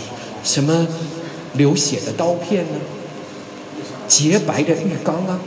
[0.43, 0.86] 什么
[1.54, 2.80] 流血的刀片呢？
[4.08, 5.39] 洁白的浴缸啊？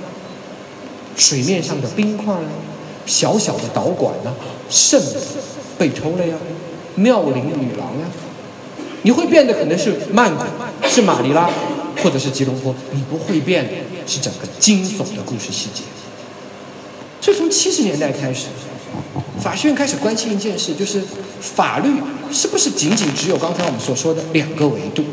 [1.15, 2.49] 水面上的冰块啊？
[3.05, 4.35] 小小的导管呢？
[4.71, 5.01] 肾
[5.77, 6.37] 被偷了呀？
[6.95, 8.07] 妙龄女郎呀？
[9.03, 10.43] 你会变的可能是曼谷，
[10.89, 11.51] 是马尼拉，
[12.03, 12.75] 或者是吉隆坡。
[12.93, 13.73] 你不会变的
[14.07, 15.83] 是整个惊悚的故事细节。
[17.29, 18.47] 所以从七十年代开始，
[19.39, 21.03] 法学院开始关心一件事，就是
[21.43, 21.91] 法律
[22.33, 25.05] 是不是仅仅只有刚才我们所说的两个维度？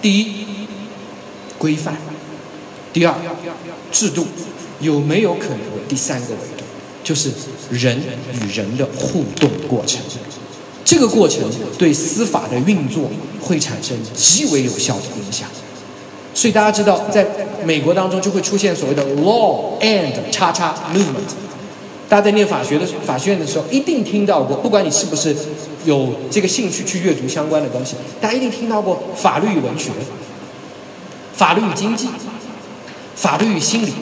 [0.00, 0.46] 第一，
[1.58, 1.96] 规范；
[2.92, 3.16] 第二，
[3.90, 4.24] 制度。
[4.80, 6.64] 有没有可能第三个维度，
[7.02, 7.32] 就是
[7.70, 8.00] 人
[8.32, 10.00] 与人的互动过程？
[10.84, 15.48] 这个过程对司法的运作会产生极为有效的影响。
[16.34, 17.26] 所以大家知道，在
[17.64, 21.32] 美国当中就会出现所谓的 law and 叉叉 movement。
[22.08, 25.34] 大家在念法学的法学院的时候，一定听到过，不管你是不是
[25.84, 29.90] 有这个兴趣去阅读相关的东西，大家一定听到过法律与文学、
[31.32, 32.08] 法律与经济、
[33.14, 33.92] 法律与心理、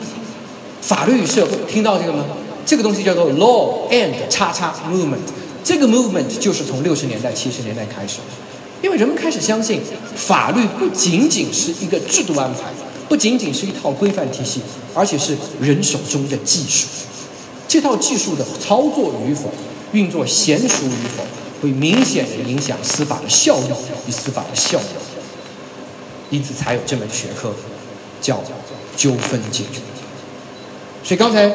[0.81, 2.25] 法律与社会，听到这个吗？
[2.65, 5.19] 这个东西叫做 law and 叉叉 movement。
[5.63, 8.19] 这个 movement 就是从六十年代、七十年代开始。
[8.83, 9.81] 因为人们开始相信，
[10.17, 12.63] 法律不仅仅是一个制度安排，
[13.09, 14.61] 不仅仅是一套规范体系，
[14.93, 16.89] 而且是人手中的技术。
[17.69, 19.51] 这套技术的操作与否、
[19.93, 21.25] 运作娴熟与否，
[21.63, 23.67] 会明显的影响司法的效率
[24.09, 24.85] 与司法的效率。
[26.31, 27.55] 因此，才有这门学科
[28.21, 28.43] 叫
[28.97, 29.81] 纠纷解决。
[31.05, 31.51] 所以，刚才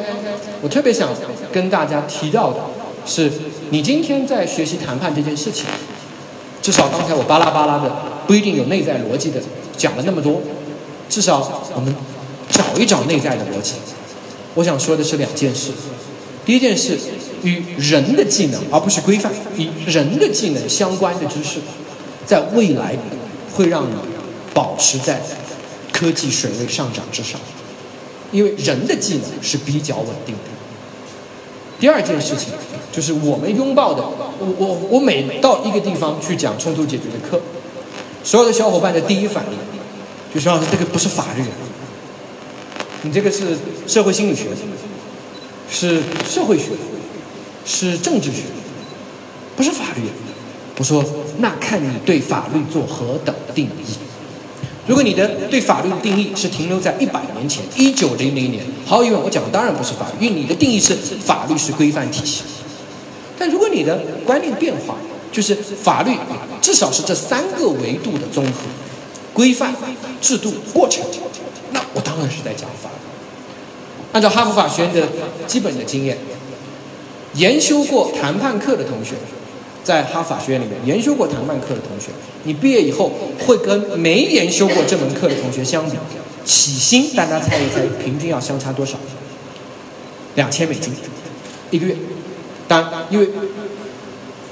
[0.62, 1.10] 我特别想
[1.52, 2.60] 跟大家提到的
[3.04, 3.30] 是，
[3.70, 5.66] 你今天在学习谈判这件事情。
[6.62, 7.90] 至少刚才我巴拉巴拉的
[8.26, 9.40] 不一定有内在逻辑的
[9.76, 10.42] 讲了那么多，
[11.08, 11.94] 至少我们
[12.50, 13.74] 找一找内在的逻辑。
[14.54, 15.70] 我想说的是两件事，
[16.44, 16.98] 第一件事
[17.42, 21.60] 与人的技能而不是规范，与人的技能相关的知识，
[22.26, 22.96] 在未来
[23.54, 23.94] 会让你
[24.52, 25.22] 保持在
[25.92, 27.40] 科技水位上涨之上，
[28.32, 30.57] 因为人的技能是比较稳定的。
[31.80, 32.48] 第二件事情
[32.90, 37.40] 就是我们拥抱的，我我我每到一个地方去讲冲突解决的课，
[38.24, 41.44] 所有的小伙伴的第一反应，就说这个不是法律，
[43.02, 44.46] 你这个是社会心理学，
[45.70, 46.72] 是社会学，
[47.64, 48.42] 是政治学，
[49.56, 50.02] 不是法律。
[50.78, 51.04] 我说
[51.38, 54.07] 那看你对法律做何等定义。
[54.88, 62.42] 如果你的对法律的定义是停留在一百年前，一九零零年，毫无疑问，我讲的当然不是法律，因为你的定义是法律是规范体系。
[63.38, 64.96] 但如果你的观念变化，
[65.30, 66.16] 就是法律
[66.62, 68.52] 至少是这三个维度的综合，
[69.34, 69.74] 规范、
[70.22, 71.04] 制度、过程，
[71.72, 72.96] 那我当然是在讲法律。
[74.12, 75.06] 按照哈佛法学院的
[75.46, 76.16] 基本的经验，
[77.34, 79.16] 研修过谈判课的同学。
[79.88, 82.10] 在哈法学院里面研修过谈判课的同学，
[82.44, 83.10] 你毕业以后
[83.46, 85.96] 会跟没研修过这门课的同学相比，
[86.44, 88.98] 起薪大家猜一猜，平均要相差多少？
[90.34, 90.92] 两千美金
[91.70, 91.96] 一个月。
[92.68, 93.30] 当然，因为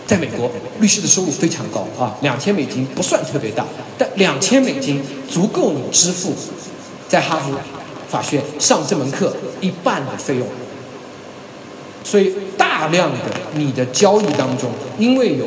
[0.06, 3.66] 在美国，律师的收入非常高啊，两千美金不算特别大，
[3.98, 6.32] 但两千美金足够你支付
[7.10, 7.52] 在哈佛
[8.08, 10.46] 法学院上这门课一半的费用。
[12.06, 13.18] 所以，大量的
[13.56, 15.44] 你的交易当中，因为有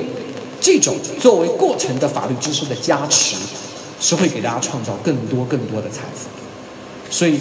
[0.60, 3.38] 这种作为过程的法律知识的加持，
[3.98, 6.28] 是会给大家创造更多更多的财富。
[7.10, 7.40] 所以，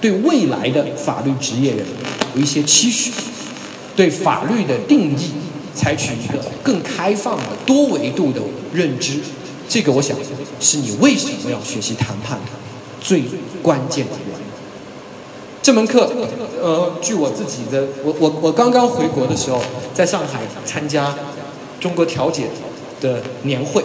[0.00, 1.84] 对未来的法律职业人
[2.36, 3.10] 有一些期许，
[3.96, 5.32] 对法律的定义
[5.74, 8.40] 采取一个更开放的多维度的
[8.72, 9.18] 认知，
[9.68, 10.16] 这个我想
[10.60, 12.52] 是你为什么要学习谈判的
[13.00, 13.24] 最
[13.64, 14.33] 关键的原因。
[15.64, 16.12] 这门课，
[16.60, 19.58] 呃，据我自己的，我我我刚刚回国的时候，
[19.94, 21.14] 在上海参加
[21.80, 22.48] 中国调解
[23.00, 23.82] 的年会，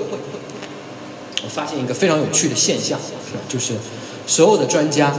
[1.41, 2.99] 我发现一个非常有趣的现象，
[3.47, 3.75] 就是
[4.27, 5.15] 所有的专家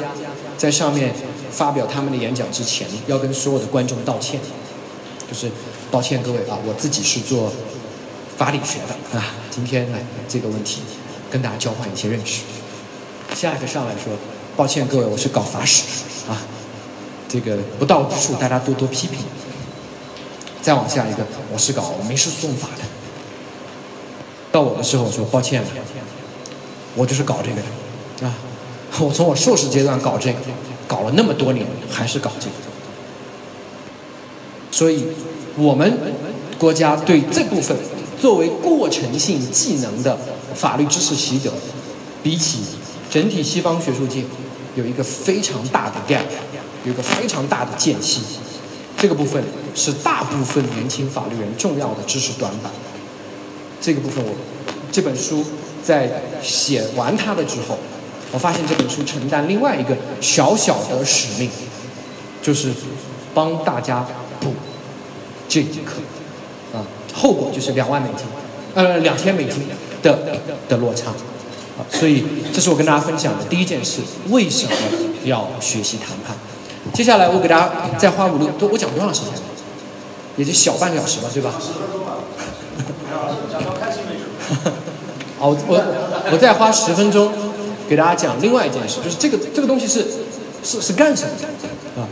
[0.59, 1.15] 在上面
[1.51, 4.39] 发表他们的演讲之前，要跟所有的观众道歉，
[5.27, 5.51] 就是
[5.91, 7.51] 抱歉各位啊，我自己是做
[8.37, 10.83] 法理学的啊，今天来这个问题
[11.31, 12.43] 跟大家交换一些认识。
[13.35, 14.13] 下一个上来说，
[14.61, 15.85] 抱歉各位，我是搞法史
[16.29, 16.37] 啊，
[17.27, 19.21] 这个不到之处大家多多批评。
[20.61, 22.83] 再往下一个，我是搞民事诉讼法的。
[24.53, 25.69] 到我的时候，我说抱歉了，
[26.95, 28.35] 我就是搞这个的啊，
[28.99, 30.39] 我从我硕士阶段搞这个，
[30.87, 32.53] 搞了那么多年，还是搞这个。
[34.71, 35.07] 所以，
[35.57, 35.99] 我们
[36.59, 37.75] 国家对这部分
[38.21, 40.19] 作为过程性技能的
[40.55, 41.51] 法律知识习得，
[42.23, 42.59] 比起
[43.11, 44.23] 整体西方学术界
[44.75, 46.23] 有一个非常大的 gap，
[46.85, 48.23] 有一个非常大的间隙。
[48.97, 49.43] 这个部分
[49.75, 52.71] 是大部分年轻法律人重要的知识短板。
[53.81, 54.35] 这个部分我
[54.93, 55.43] 这本书
[55.83, 57.79] 在写完它的之后，
[58.31, 61.51] 我发现这本书承担另外一个小小的使命，
[62.43, 62.71] 就是
[63.33, 64.07] 帮大家
[64.39, 64.53] 补
[65.49, 65.95] 这节课
[66.77, 68.27] 啊，后果就是两万美金，
[68.75, 69.67] 呃，两千美金
[70.03, 71.13] 的的落差。
[71.89, 74.73] 所以这是我跟大家分享的第一件事，为什么
[75.25, 76.37] 要学习谈判？
[76.93, 79.31] 接下来我给大家再花五六多，我讲多长时间？
[80.37, 81.55] 也就小半个小时吧，对吧？
[85.39, 85.85] 好，我我
[86.33, 87.31] 我再花十分钟
[87.89, 90.07] 给大家讲另外一件事，就是这个这个东西是
[90.65, 91.47] 是是干什么的
[92.01, 92.09] 啊？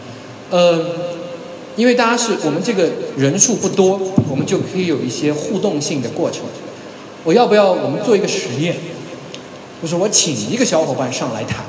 [0.50, 0.84] 呃，
[1.76, 6.42] 因为大家是我们这个人数不多，我们就可以有一些互动性的过程。
[7.24, 8.76] 我要不要我们做一个实验？
[9.80, 11.64] 就是我请一个小伙伴上来谈，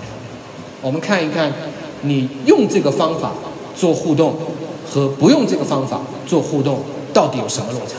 [0.81, 1.53] 我们看一看
[2.01, 3.31] 你用这个方法
[3.75, 4.35] 做互动
[4.89, 7.95] 和不用这个方法做互动到底有什么落差？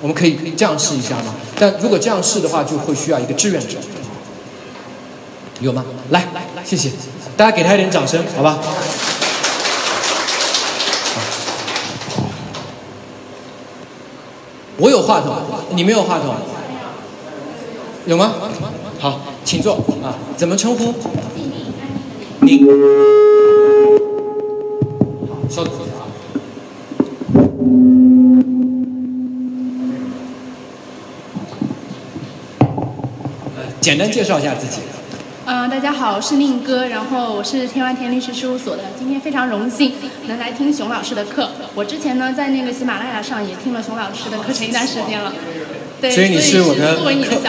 [0.00, 1.34] 我们可以这样试一下吗？
[1.58, 3.76] 但如果这样试的话，就会需要一个志愿者，
[5.60, 5.84] 有吗？
[6.10, 6.24] 来，
[6.64, 6.92] 谢谢，
[7.36, 8.60] 大家给他一点掌声，好吧？
[14.76, 15.34] 我有话筒，
[15.70, 16.36] 你没有话筒，
[18.06, 18.34] 有吗？
[19.00, 20.18] 好，请坐啊。
[20.36, 20.92] 怎么称呼？
[22.40, 22.66] 您。
[25.48, 26.02] 稍等一下啊。
[33.80, 34.80] 简单介绍一下自己。
[35.46, 38.82] 嗯，大家好，我是宁哥，然后我是天外天律师事务所的。
[38.98, 39.92] 今天非常荣幸
[40.26, 41.48] 能来听熊老师的课。
[41.76, 45.32] 我之前呢，在那个喜马拉雅上也听了熊老师的课程一段时间了。
[46.00, 46.98] 对，所以你是我的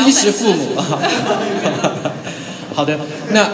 [0.07, 0.99] 衣食父母啊。
[2.73, 2.97] 好的，
[3.31, 3.49] 那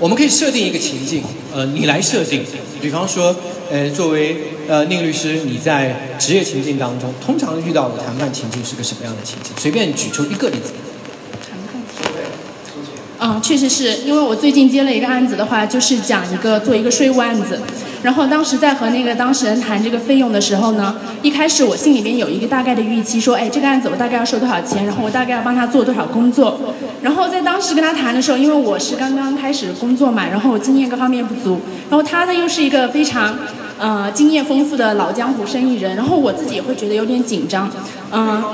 [0.00, 1.22] 我们可以设定一个情境，
[1.54, 2.42] 呃，你来设定，
[2.80, 3.36] 比方说，
[3.70, 9.52] 呃，作为呃宁律师，你在职业情境当中，通常遇到的谈判情境是个什么样的情境？
[9.58, 10.72] 随便举出一个例子。
[11.42, 11.82] 谈判
[13.18, 17.60] 嗯，确实是因为我最近接了一个案子的话，就是讲一个做一个税务案子。
[18.04, 26.60] 然后当时在和那个当事人谈这个费用的时候呢，一开始我心里面有一个大概的预期，说，哎，这个案子我大概要收多少钱，然后我大概要帮他做多少工作。
[27.00, 33.38] 然后在当时跟他谈的时候，因为我是刚刚开始工作嘛，然后我经验各方面不足，然后他呢又是一个非常
[33.78, 37.70] 呃经验丰富的老江湖生意人，然后我自己也会觉得有点紧张，
[38.12, 38.44] 嗯、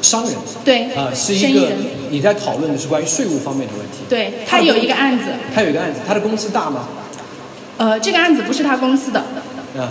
[0.00, 0.32] 商人
[0.64, 1.72] 对，啊、是一个生意人，
[2.10, 4.04] 你在讨论的是关于税务方面的问题。
[4.08, 6.86] 对他有一个案子，他有一个案子，他的公司大吗？
[7.76, 9.24] 呃，这个案子不是他公司的，
[9.76, 9.88] 嗯，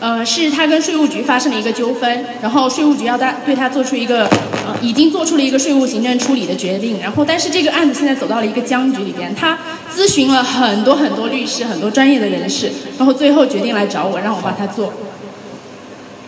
[0.00, 4.24] 呃，是他跟税务局发生了一个纠纷，然后税务局要他对他做出一个，
[4.66, 9.58] 呃，已经做出了一个税务行政处理的决定，然后但是这个案子现在走到了一个僵局里边，他
[9.94, 14.92] 咨询了很多很多律师、很多专业的人士，然后最后决定来找我，让我帮他做。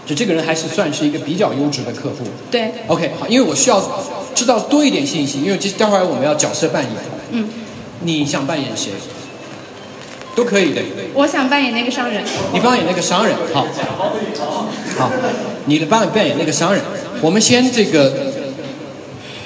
[0.06, 2.24] 就这个人还是算是一个比较优质的客户。
[2.50, 3.82] 对，OK，好，因为我需要
[4.34, 6.92] 知道多一点信息，因为这待会儿我们要角色扮演。
[7.32, 7.46] 嗯，
[8.00, 8.92] 你想扮演谁？
[10.38, 10.80] 都可以的。
[11.14, 12.22] 我想扮演那个商人。
[12.52, 13.66] 你扮演那个商人，好，
[14.96, 15.10] 好，
[15.66, 16.80] 你的扮扮演那个商人。
[17.20, 18.12] 我们先这个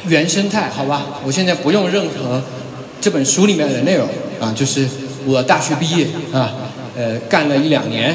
[0.06, 1.06] 原生态，好吧？
[1.24, 2.42] 我现在不用任何
[3.00, 4.06] 这本书里面的内容
[4.38, 4.86] 啊，就是
[5.24, 6.52] 我大学毕业啊，
[6.94, 8.14] 呃，干了一两年，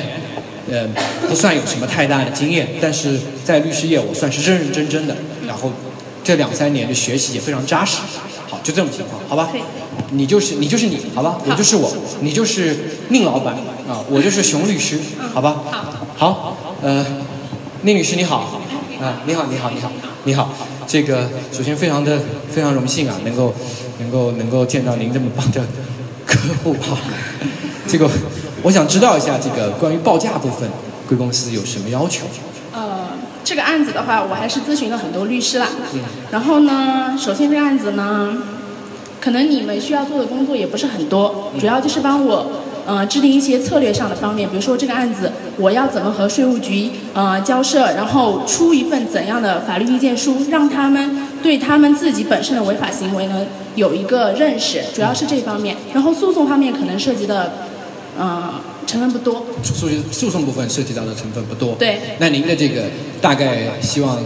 [0.69, 0.87] 呃，
[1.27, 5.15] 不算有什么太大的经验，但是在律师业我算是认认真真的，
[5.47, 5.71] 然后
[6.23, 7.97] 这两三年的学习也非常扎实。
[8.57, 9.49] 好，就这种情况，好吧？
[10.11, 11.37] 你就是你就是你，好吧？
[11.45, 11.91] 我就是我，
[12.21, 12.75] 你就是
[13.09, 13.55] 宁老板
[13.87, 14.99] 啊，我就是熊律师，
[15.33, 15.63] 好吧？
[16.15, 17.05] 好，呃，
[17.83, 18.37] 宁律师你好，
[19.01, 19.91] 啊，你好，你好，你好，
[20.23, 20.53] 你好，
[20.87, 23.53] 这个首先非常的非常荣幸啊，能够
[23.99, 25.61] 能够能够见到您这么棒的
[26.25, 26.97] 客户哈，
[27.87, 28.09] 这个
[28.63, 30.69] 我想知道一下这个关于报价部分，
[31.07, 32.25] 贵公司有什么要求？
[33.47, 35.67] 呃，这个案子的话，我还是咨询了很多律师啦。
[36.31, 38.37] 然后呢，首先这个案子呢，
[39.21, 42.45] 可能你们需要做的工作也不是很多，主要就是帮我
[42.85, 53.45] 呃制定一些策略上的方面，比如说这个案子我要怎么和税务局呃交涉，然后出一份怎样的法律意见书，让他们对他们自己本身的违法行为呢
[53.75, 55.77] 有一个认识，主要是这方面。
[55.93, 57.53] 然后诉讼方面可能涉及的
[58.19, 58.55] 呃
[58.87, 59.45] 成分不多。
[59.61, 61.75] 诉诉讼部分涉及到的成分不多。
[61.75, 61.99] 对。
[62.17, 62.85] 那您的这个
[63.21, 64.19] 大概希望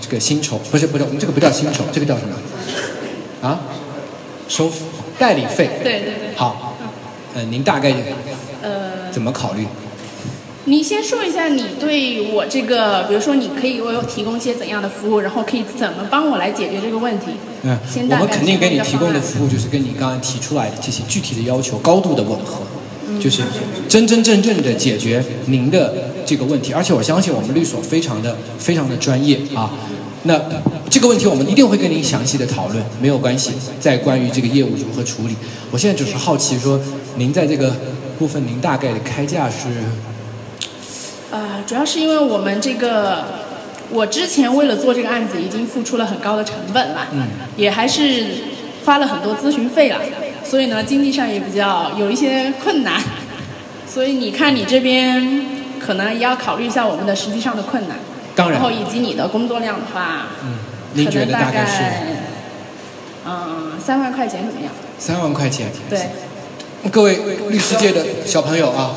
[0.00, 3.46] 这个薪酬不是不是我们这个不叫薪酬，这个叫什么？
[3.46, 3.60] 啊？
[4.48, 4.70] 收
[5.18, 5.68] 代理费。
[5.82, 6.34] 对对对。
[6.36, 6.76] 好，
[7.34, 7.92] 呃，您大概
[8.62, 9.66] 呃怎么考虑？
[10.66, 17.32] 你先说一下你对我这个，比如说你可以为我提供一些怎样的服务，然后可以怎么帮我来解决这个问题？
[17.64, 22.62] 嗯，先我们肯定给你提供的服务就是跟你刚刚提出来的这些具体的要求高度的吻合，
[23.20, 23.42] 就是
[23.88, 25.94] 真真正正的解决您的
[26.26, 26.72] 这个问题。
[26.72, 29.72] 而且我相信我们律所非常的非常的专业啊。
[30.24, 30.40] 那
[30.88, 33.52] 这个问题我们一定会跟您详细的讨论，没有关系。
[33.78, 35.36] 在关于这个业务如何处理，
[35.70, 36.80] 我现在只是好奇说，
[37.16, 37.76] 您在这个
[38.18, 39.68] 部分您大概的开价是？
[41.30, 43.24] 呃，主要是因为我们这个，
[43.90, 48.26] 我之前为了做这个案子已经付出了很高的成本了，嗯，也还是
[48.86, 49.98] 花了很多咨询费了，
[50.44, 53.00] 所以呢，经济上也比较有一些困难。
[53.88, 55.46] 所以你看你这边
[55.78, 57.96] 可能也要考虑一下我们的实际上的困难，
[58.34, 60.56] 当然然后以及你的工作量的话，嗯，
[60.94, 61.82] 您觉得大概是
[63.24, 64.70] 嗯，三万块钱怎么样？
[64.98, 65.68] 三万块钱？
[65.88, 66.08] 对，
[66.90, 67.18] 各位
[67.48, 68.94] 律师界的小朋友啊，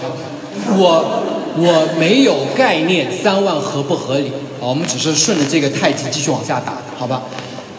[0.77, 1.23] 我
[1.55, 4.29] 我没有概念三万合不合理
[4.59, 7.21] 啊，我们只是顺着这个太极继续往下打，好吧？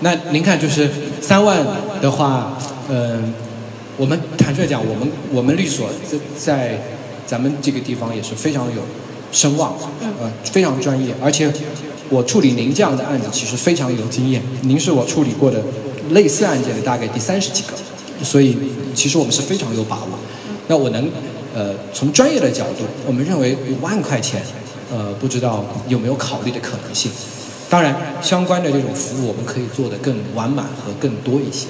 [0.00, 0.88] 那您看，就是
[1.20, 1.58] 三万
[2.00, 2.52] 的话，
[2.88, 3.34] 嗯、
[3.98, 6.80] 我们坦率讲，我们我们律所在在
[7.26, 8.82] 咱们这个地方也是非常有
[9.32, 9.76] 声望，
[10.20, 11.52] 呃，非常专业，而且
[12.08, 15.60] 我处理您这样的案子其实非常有经验，您是我处理过的
[16.10, 18.56] 类似案件的大概第三十几个，所以
[18.94, 20.18] 其实我们是非常有把握。
[20.68, 21.10] 那我能
[21.52, 24.40] 呃从专业的角度，我们认为五万块钱，
[24.92, 27.10] 呃不知道有没有考虑的可能性。
[27.68, 31.66] 当然，相关的这种服务我们可以做得更完满和更多一些。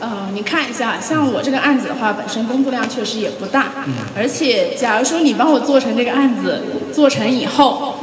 [0.00, 3.84] 呃，你看一下，像我这个案子的话，本身工作量确实也不大，
[4.16, 7.94] 而且假如说你帮我做成这个案子，做成以后，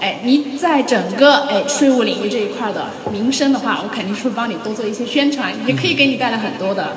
[0.00, 6.92] 哎，你在整个哎税务领域这一块的名声的话，我肯定是会帮你多做一些宣传，也可以给你带来很多的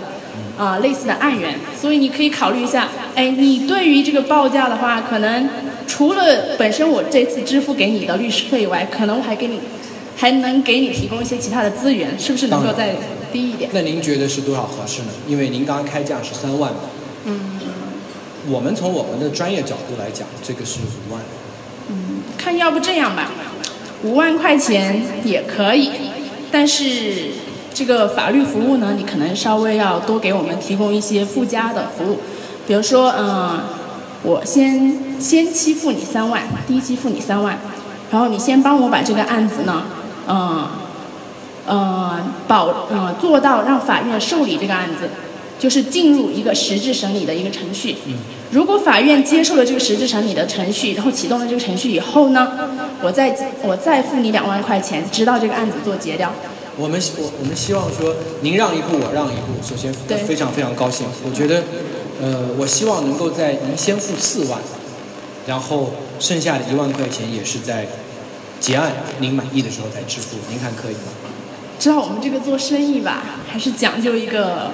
[0.58, 5.50] 啊、类似的案源，所以你可以考虑一下，哎，你对于这个报价的话，可能
[5.88, 9.60] 除了本身我这次支付给你的律师费以外，可能我还给你
[10.18, 12.96] 还能给你提供一些其他的资源，是不是能够当然再
[13.32, 13.70] 低一点？
[13.74, 15.10] 那您觉得是多少合适呢？
[15.28, 16.80] 因为您刚刚开价是三万嘛。
[17.26, 17.60] 嗯。
[18.50, 21.22] 我们从我们的专业角度来讲，这个是五万。
[21.90, 23.32] 嗯看要不这样吧，
[24.04, 25.92] 五万块钱也可以，
[26.52, 27.32] 但是
[27.72, 32.18] 这个法律服务呢，你可能稍微要多给我们提供一些附加的服务，
[32.68, 33.60] 比如说，嗯，
[34.24, 37.60] 我先先期付你三万，第一期付你三万，
[38.10, 39.84] 然后你先帮我把这个案子呢，
[40.28, 40.70] 嗯，呃，
[42.48, 45.10] 保呃做到让法院受理这个案子，
[45.60, 47.96] 就是进入一个实质审理的一个程序。
[48.52, 52.52] 如果法院接受了这个实质审理的程序，然后启动了这个程序以后呢，
[53.02, 53.34] 我再
[53.64, 56.34] 我再付你两万块钱，直到这个案子做结掉。
[56.78, 59.66] 我们希我我们希望说，您让一步，我让一步。
[59.66, 61.64] 首先对非常非常高兴，我觉得，
[62.22, 64.60] 呃，我希望能够在您先付四万，
[65.48, 67.88] 然后剩下的一万块钱也是在
[68.60, 71.21] 结案您满意的时候再支付，您看可以吗？
[71.82, 74.70] 知道我们这个做生意吧，还是讲究一个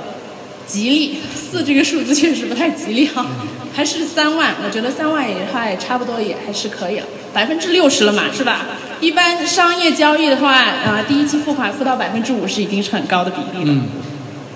[0.66, 3.26] 吉利，四这个数字确实不太吉利哈、
[3.74, 8.66] 还是三万，我觉得三万也还差不多也还是可以了，百分之六十了嘛，是吧？
[9.00, 13.72] 一般商业交易的话，啊、第一期付款付到百分之五十已经是很高的比例了。
[13.72, 13.84] 嗯，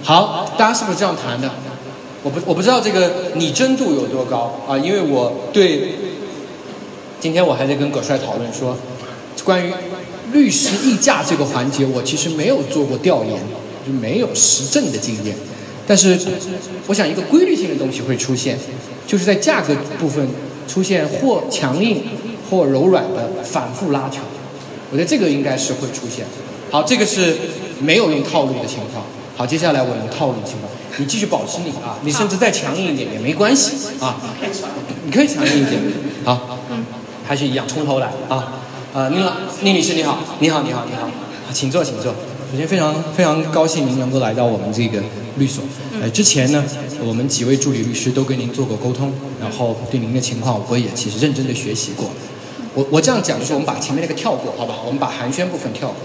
[0.03, 1.49] 好，大家是不是这样谈的？
[2.21, 5.95] 我不我不知道这个拟真度有多高啊，因为我对
[7.21, 8.75] 今天我还在跟葛帅讨论说，
[9.45, 9.71] 关于
[10.33, 13.39] 律师议价这个环节，我其实没有做过调研，
[13.85, 15.35] 就没有实证的经验。
[15.87, 16.17] 但是
[16.87, 18.57] 我想一个规律性的东西会出现，
[19.05, 20.25] 就是在价格部分
[20.67, 22.03] 出现或强硬
[22.49, 24.19] 或柔软的反复拉扯。
[24.91, 26.25] 我觉得这个应该是会出现。
[26.69, 27.35] 好，这个是
[27.79, 29.03] 没有用套路的情况。
[29.35, 34.17] 好，接下来我用套路的情况，你继续保持你啊，你甚至再强硬一点也没关系啊，
[35.03, 35.81] 你可以强硬一点。
[36.23, 36.59] 好，
[37.27, 38.60] 还是一样，从头来啊。
[38.93, 39.31] 呃，宁老，
[39.61, 41.09] 宁女士你好，你好，你好，你好，
[41.53, 42.13] 请坐，请坐。
[42.51, 45.01] 首先非常非常高兴您能够来到我们这个
[45.37, 45.63] 律所。
[46.01, 46.61] 呃，之前呢，
[46.99, 52.09] 我们几位助理律师都跟您做过沟通，然后对您的情况我也其实认真的学习过。
[52.73, 54.75] 我我这样讲就是我们把前面那个跳过，好吧？
[54.85, 55.95] 我们把寒暄部分跳过。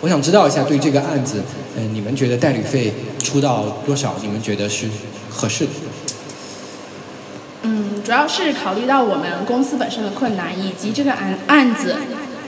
[0.00, 1.42] 我想知道一下对这个案子，
[1.76, 4.14] 嗯，你们觉得代理费出到多少？
[4.22, 4.86] 你们觉得是
[5.28, 5.70] 合适的？
[7.62, 11.96] 嗯，主要是考虑到我们公司本身的困难，以及这个案案子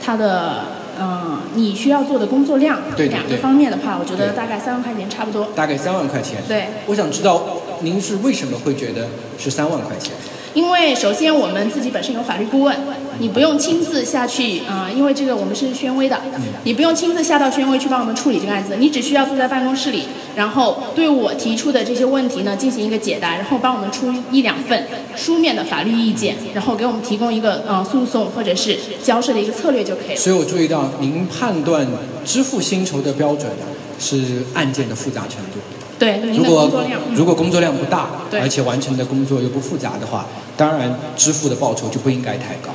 [0.05, 0.65] 它的
[0.99, 5.47] 嗯你需要做的工作量对对两个方面的话，我觉得大概三万块钱差不多。
[5.55, 6.43] 大概三万块钱。
[6.47, 7.43] 对，我想知道
[7.79, 9.07] 您是为什么会觉得
[9.39, 10.11] 是三万块钱？
[10.53, 12.75] 因为首先我们自己本身有法律顾问，
[13.19, 16.19] 你不用亲自下去啊、因为这个我们是宣威的，
[16.63, 20.03] 你不用亲自下到宣威去帮我们处理这个案子，你只需要坐在办公室里，
[20.35, 30.17] 然后对我提出的这些问题呢进行一个解答，然后帮我们出一两份书面的法律意见，然后给我们提供一个呃诉讼或者是交涉的一个策略就可以了。
[30.17, 31.87] 所以我注意到您判断
[32.23, 33.51] 支付薪酬的标准
[33.99, 35.59] 是案件的复杂程度。
[36.03, 36.69] 对，如果
[37.15, 40.25] 如果工作量不大，而且完成的工作又不复杂的话，
[40.57, 42.71] 当然支付的报酬就不应该太高。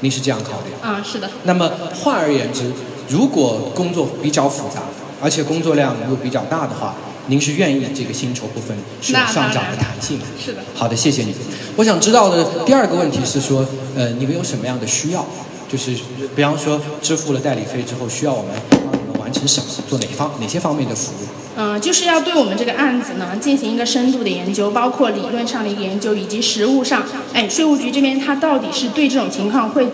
[0.00, 0.86] 您是这样考虑的？
[0.86, 1.70] 啊、是的，那么
[2.02, 2.72] 换而言之，
[3.08, 4.82] 如果工作比较复杂，
[5.22, 6.96] 而且工作量又比较大的话，
[7.28, 10.24] 您是愿意这个薪酬部分是有上涨的弹性的。
[10.44, 10.58] 是的。
[10.74, 11.32] 好的，谢谢你。
[11.76, 13.64] 我想知道的第二个问题是说，
[13.94, 15.24] 呃，你们有什么样的需要？
[15.70, 15.96] 就是
[16.36, 21.43] 比方说支付了代理费之后，需要我们帮你们完成什么，做哪方哪些方面的服务？
[21.56, 29.86] 嗯，就是要对我们这个案子呢进行一个深度的研究，包括理论上的一个研究，以及实务上，哎，税务局这边它到底是对这种情况会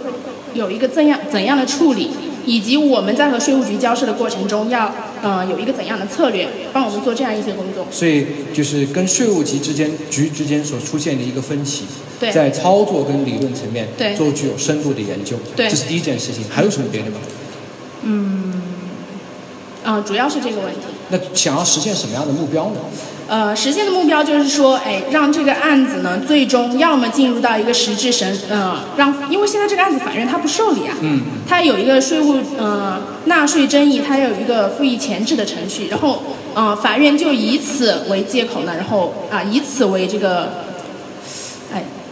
[0.55, 2.11] 有一个怎样怎样的处理，
[2.47, 7.87] 以及我们在和税务局交涉的过程中要呃有一个怎样的策略，帮我们做这样一些工作。
[7.91, 11.85] 所以就是跟税务局之间局之间所出现的一个分歧，
[12.33, 16.45] 在操作跟理论层面对做具有深度的研究，对这是第一件事情。
[16.49, 17.19] 还有什么别的吗？
[18.03, 18.63] 嗯、
[20.07, 20.81] 主要是这个问题。
[21.11, 22.81] 那想要实现什么样的目标呢？
[23.29, 36.23] 呃，实现的目标就是说，哎，让这个案子呢，最终要么进入到一个实质审，呃，让，因为现在这个案子法院它不受理啊，嗯，它有一个税务呃纳税争议，它有一个复议前置的程序，然后
[36.55, 40.70] 呃法院就以此为借口呢，然后啊、以此为这个，哎，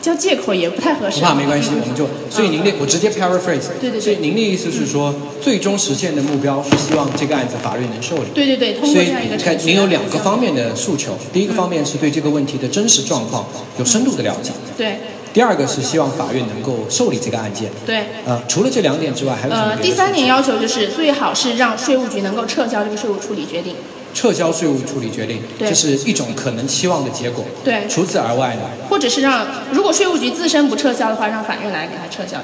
[0.09, 1.21] 叫借口也不太合适。
[1.21, 8.31] 不怕没关系，我们就所以您的我直接 paraphrase，对对对所以您的意思是说，最终实现的目标是希望这个案子法院能受理。
[8.35, 9.67] 对对对，通所以过这样一个程看。
[9.67, 13.47] 您有两个方面的诉求，第一个方面是对这个问题的真实状况
[13.79, 14.97] 有深度的了解，对
[15.35, 17.71] 第二个是希望法院能够受理这个案件。
[17.85, 18.05] 对。
[18.25, 23.75] 呃，除了这两点之外，还有什么呃，第三点要求就是最好是让税务局能够撤销这个税务处理决定。
[24.19, 27.45] 求撤销税务处理决定，这是一种可能期望的结果。
[27.65, 32.39] 对除此而外呢，或者是让，如果税务局自身不撤销的话，让法院来给他撤销。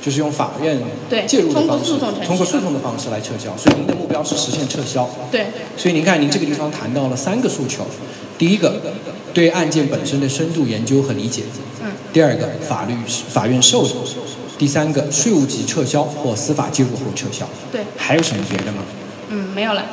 [0.00, 3.54] 就是用法院对介入的通过方式通过诉讼的方式来撤销。
[3.56, 5.10] 所以您的目标是实现撤销。
[5.30, 7.84] 对所以您看，您这个地方谈到了三个诉求：
[8.38, 8.80] 第一个，
[9.34, 11.42] 对案件本身的深度研究和理解；
[11.82, 13.90] 嗯，第二个，法律法院受理；
[14.56, 17.46] 第三个，税务局撤销或司法介入后撤销。
[17.70, 18.78] 对，还有什么别的吗？
[19.28, 19.84] 嗯，没有了。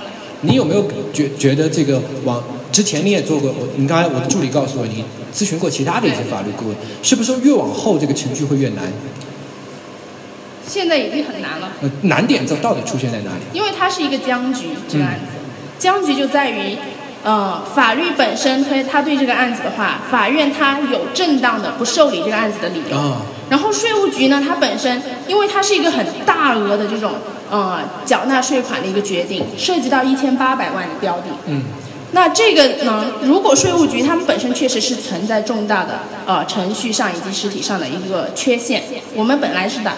[0.42, 3.50] 你有没有觉觉得这个往之前你也做过？
[3.50, 8.92] 我你刚才我的助理告诉我，你咨询过其他的一些法律顾问，是不是说越往后这个程序会越难？
[10.68, 13.42] 现在已经很难了，呃，难点在到底出现在哪里？
[13.54, 15.38] 因为它是一个僵局，这个案子，
[15.78, 16.76] 僵局就在于，
[17.24, 22.98] 呃，法律本身推他对这个案子的话，法院他有正当的不受理这个案子的理由。
[22.98, 27.14] 啊，然后税务局呢，它本身因为它是一个很大额的这种
[27.50, 31.26] 呃缴纳税款的一个决定，涉及到一千八百万的标的。
[31.48, 31.64] 嗯。
[32.12, 38.84] 那这个呢，如果税务局他们本身确实是存在重大的呃程序上以及实体上的一个缺陷，
[39.16, 39.96] 我们本来是打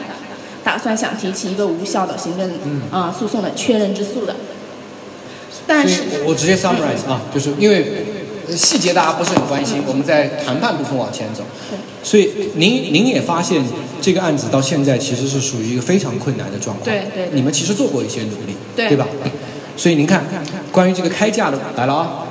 [0.63, 2.51] 打算想提起一个无效的行政
[2.91, 4.35] 呃诉讼的确认之诉的，
[5.67, 8.07] 但是我我直接 summarize 啊，就是因为呃
[8.55, 11.43] 细节大家不是很关心，我们在谈判部分往前走。
[12.03, 13.63] 所以您您也发现
[14.01, 16.85] 这个案子到现在其实是属于一个非常困难的状况。
[16.85, 19.07] 对对对你们其实做过一些努力，对吧？
[19.75, 20.25] 所以您看，
[20.71, 22.23] 关于这个开价的来了啊，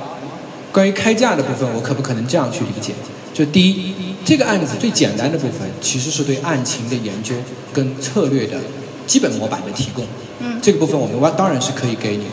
[0.71, 2.93] 关于开价的部分，我可不可能这样去理解？
[3.33, 3.93] 就第一，
[4.25, 7.35] 这个案子最简单的部分其实是对案情的研究
[7.71, 8.57] 跟策略的
[9.05, 10.03] 基本模板的提供。
[10.39, 12.31] 嗯，这个部分我们当然是可以给你的。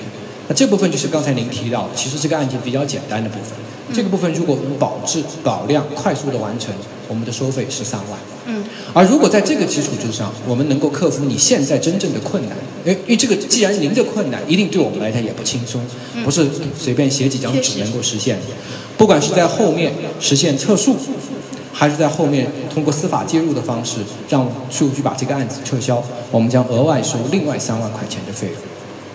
[0.48, 3.52] 那这部分就是刚才您提到的，其实这个案件比较简单的部分。
[3.94, 6.74] 这个部分如果我们保质保量快速的完成，
[7.06, 8.18] 我们的收费是三万。
[8.46, 15.80] 嗯，而如果在这个基础之上，我们能够克服你现在真正的困难，因为因为这个既然您的困难一定对我们来讲也不轻松，
[16.24, 16.46] 不是
[16.78, 18.46] 随便写几张纸能够实现的。
[18.98, 20.96] 不管是在后面实现撤诉，
[21.72, 28.56] 还是在后面通过司法介入的方式让税务局把这个案子撤销，我们将额外收另外三万块钱的费用。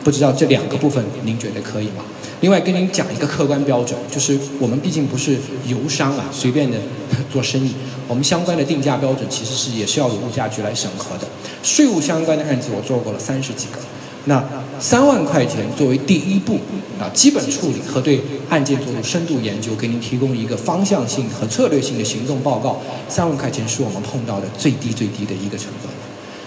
[0.04, 2.04] 不知道这两个部分您觉得可以吗？
[2.42, 5.38] 另外跟您讲一个客观标准，就是我们毕竟不是
[5.68, 6.78] 游商啊，随便的
[7.32, 7.74] 做生意，
[8.08, 11.28] 我们相关的定价标准其实是也是要有物价局来审核的。
[11.62, 13.80] 税务相关的案子我做过了三十几个，
[14.26, 14.42] 那
[14.80, 16.58] 三万块钱作为第一步
[16.98, 22.80] 啊，基本处理和对案件做出深度研究，给您提供一个方向性和策略性的行动报告，
[23.10, 25.92] 三万块钱是我们碰到的最低最低的一个成本。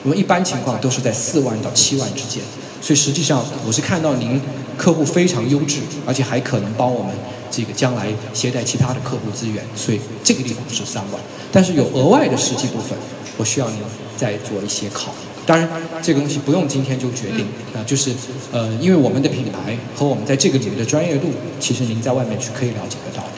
[0.04, 2.42] 我们一般情况都是在四万到七万之间。
[2.82, 4.38] 所以实际上，我是看到您
[4.76, 7.14] 客户非常优质，而且还可能帮我们
[7.48, 11.22] 这个将来携带其他的客户资源，所以这个地方是三万。
[11.52, 12.98] 但是有额外的实际部分，
[13.36, 13.78] 我需要您
[14.16, 15.18] 再做一些考虑。
[15.46, 15.68] 当然，
[16.02, 18.12] 这个东西不用今天就决定啊，就是
[18.50, 21.28] 呃，因为我们的品牌和我们在这个领域的专业度，
[21.60, 23.30] 其实您在外面是可以了解得到的。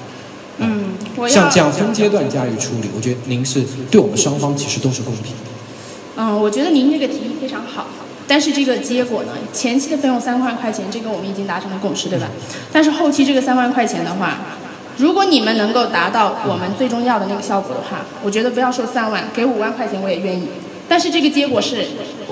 [0.59, 5.51] 嗯，像这样分阶段加以处理，我觉得您是对我们双方其实都是公平的。
[6.17, 7.34] 嗯，我觉得您这个提议。
[8.27, 9.33] 但是这个结果呢？
[9.53, 12.27] 前期的费用三万块钱，这个我们已经达成了共识，对吧？
[12.72, 14.39] 但是后期这个三万块钱的话，
[14.97, 20.49] 如果你们能够达到我们最终要的那个效果的话，我觉得不要说三万，给五万块钱我也愿意。
[20.89, 21.85] 但是这个结果是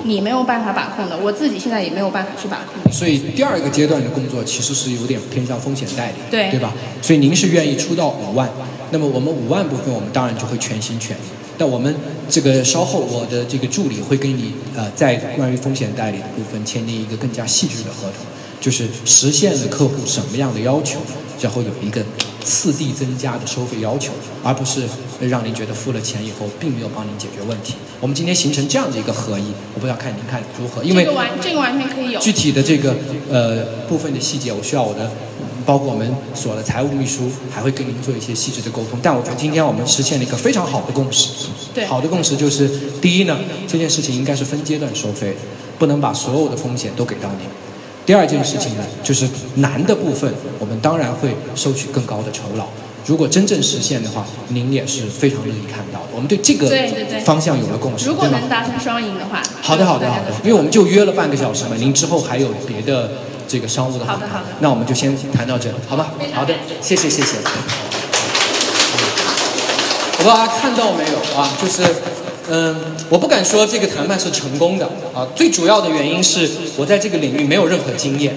[0.03, 2.91] 你没有办法把控的，我自己现在也没有办法去把控。
[2.91, 6.71] 所以第二个阶段的工作其实是有点偏向风险代理，对对吧？
[7.01, 8.49] 所以您是愿意出到五万，
[8.91, 11.42] 那么我们五万部分我们当然就会全心全意。
[11.57, 11.95] 但我们
[12.29, 18.25] 这个稍后我的这个助理会跟你呃在关于风险代理的部分签订一个更加细致的合同，
[18.59, 20.99] 就是实现了客户什么样的要求，
[21.41, 22.03] 然后有一个
[22.43, 24.11] 次第增加的收费要求，
[24.43, 24.81] 而不是
[25.21, 27.75] 让您觉得付了钱以后并没有帮您解决问题。
[28.01, 32.19] 我们今天形成这样的一个合议，我不知道看您看如何，因为这个完这个完全可以有。
[32.19, 32.95] 具体的这个
[33.29, 35.11] 呃部分的细节，我需要我的。
[35.65, 41.29] 包括我们所的财务秘书还会跟您做一些细致的沟通，但我觉得今天我们实现了一个非常好的共识。
[41.73, 42.69] 对，好的共识就是，
[43.01, 45.35] 第一呢，这件事情应该是分阶段收费，
[45.79, 47.47] 不能把所有的风险都给到您。
[48.05, 52.65] 第二件事情呢，就是难的部分，我们当然会收取更高的酬劳。
[53.05, 56.07] 如果真正实现的话，您也是非常乐意看到的。
[56.13, 56.69] 我们对这个
[57.25, 63.11] 方向有了共识，如果能达成双赢的话，好的，好的，好的，因为我们就约了半个小时嘛，您之后还有别的。
[63.53, 66.11] 这个商务的好的好的，那我们就先谈到这，好吧？
[66.33, 67.37] 好的，谢谢谢谢。
[70.17, 71.47] 我不知道大家看到没有啊？
[71.61, 71.83] 就是，
[72.49, 72.75] 嗯，
[73.09, 75.27] 我不敢说这个谈判是成功的啊。
[75.35, 78.33] 最主要的原因是我在这个领域没有任何经验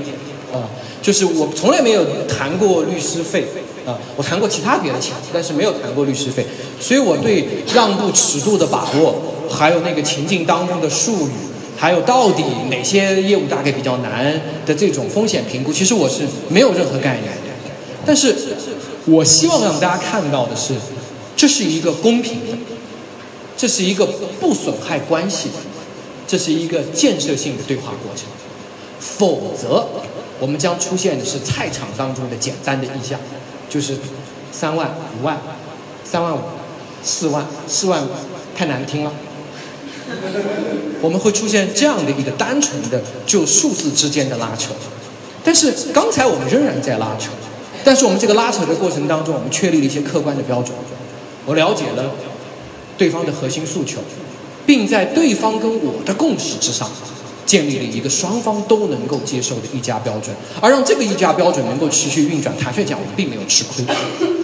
[0.52, 0.68] 啊，
[1.00, 3.46] 就是我从来没有谈过律师费
[3.86, 3.96] 啊。
[4.16, 6.44] 我谈过其他别的钱，但是没有谈过律师费，
[6.78, 9.14] 所以我对让步尺度的把握，
[9.48, 11.32] 还有那个情境当中的术语。
[11.77, 17.43] 还有到底哪些业务大概比较难的这种风险评估，其实我是没有任何概念的。
[18.07, 18.35] 但是，
[19.07, 20.74] 我希望让大家看到的是，
[21.37, 22.57] 这是一个公平的，
[23.57, 24.07] 这是一个
[24.41, 25.55] 不损害关系的，
[26.27, 28.27] 这是一个建设性的对话过程。
[29.01, 29.87] 否则，
[30.39, 33.18] 我们将出现的是菜场当中的简单的意向，
[33.68, 33.97] 就是
[34.53, 35.41] 三万、五万、
[36.05, 36.41] 三万五、
[37.03, 38.09] 四万、四万五，
[38.57, 39.12] 太难听了。
[41.00, 44.72] 我们会出现这样的一个单纯的就数字之间的拉扯，
[45.44, 47.30] 但是刚才我们仍然在拉扯，
[47.84, 50.76] 但是我们这个拉扯的过程当中，我们确立了一些客观的标准，
[51.44, 52.12] 我了解了
[52.96, 53.98] 对方的核心诉求，
[54.64, 56.90] 并在对方跟我的共识之上。
[57.46, 62.52] 建立了一个双方都能够接受的议价标准，而让这个议价标准能够持续运转。
[62.59, 63.84] 坦率讲，我们并没有吃亏，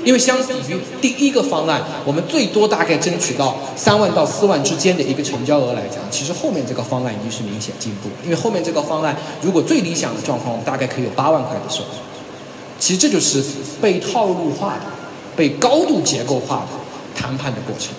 [0.05, 8.09] 因为相比于第一个方案，我们最多大概争取到三万到四万之间的一个成交额来讲，其实后面这个方案已经是明显进步。
[8.24, 11.90] 因为后面这个方案，如果最理想的状况，我们大概可以有八万块的收入。
[12.78, 13.42] 其实这就是
[13.80, 14.82] 被套路化的、
[15.36, 17.90] 被高度结构化的谈判的过程。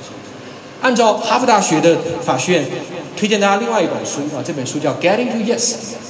[0.81, 2.65] 按照哈佛大学的法学院。
[3.15, 5.59] 推荐大家另外一本书啊，这本书叫《Getting to Yes》，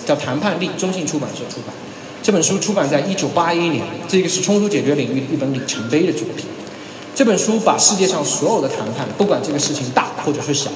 [0.05, 1.75] 叫谈判力，中信出版社出版。
[2.23, 6.45] 这本书出版在一九八一年，这个是冲突解决领域的一本里程碑的作品。
[7.13, 10.71] 这本书把世界上所有的谈判，不管这个事情大或者是小，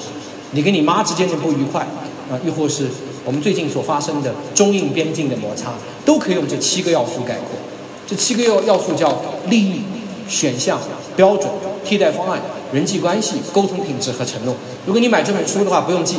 [0.52, 1.88] 你跟你妈之间的不愉快
[2.30, 2.90] 啊，亦或是
[3.24, 5.72] 我们最近所发生的中印边境的摩擦，
[6.04, 7.58] 都可以用这七个要素概括。
[8.06, 9.82] 这七个要要素叫利益、
[10.28, 10.78] 选项、
[11.16, 11.50] 标准、
[11.86, 12.42] 替代方案、
[12.74, 14.54] 人际关系、沟通品质和承诺。
[14.86, 16.18] 如果你买这本书的话，不用记，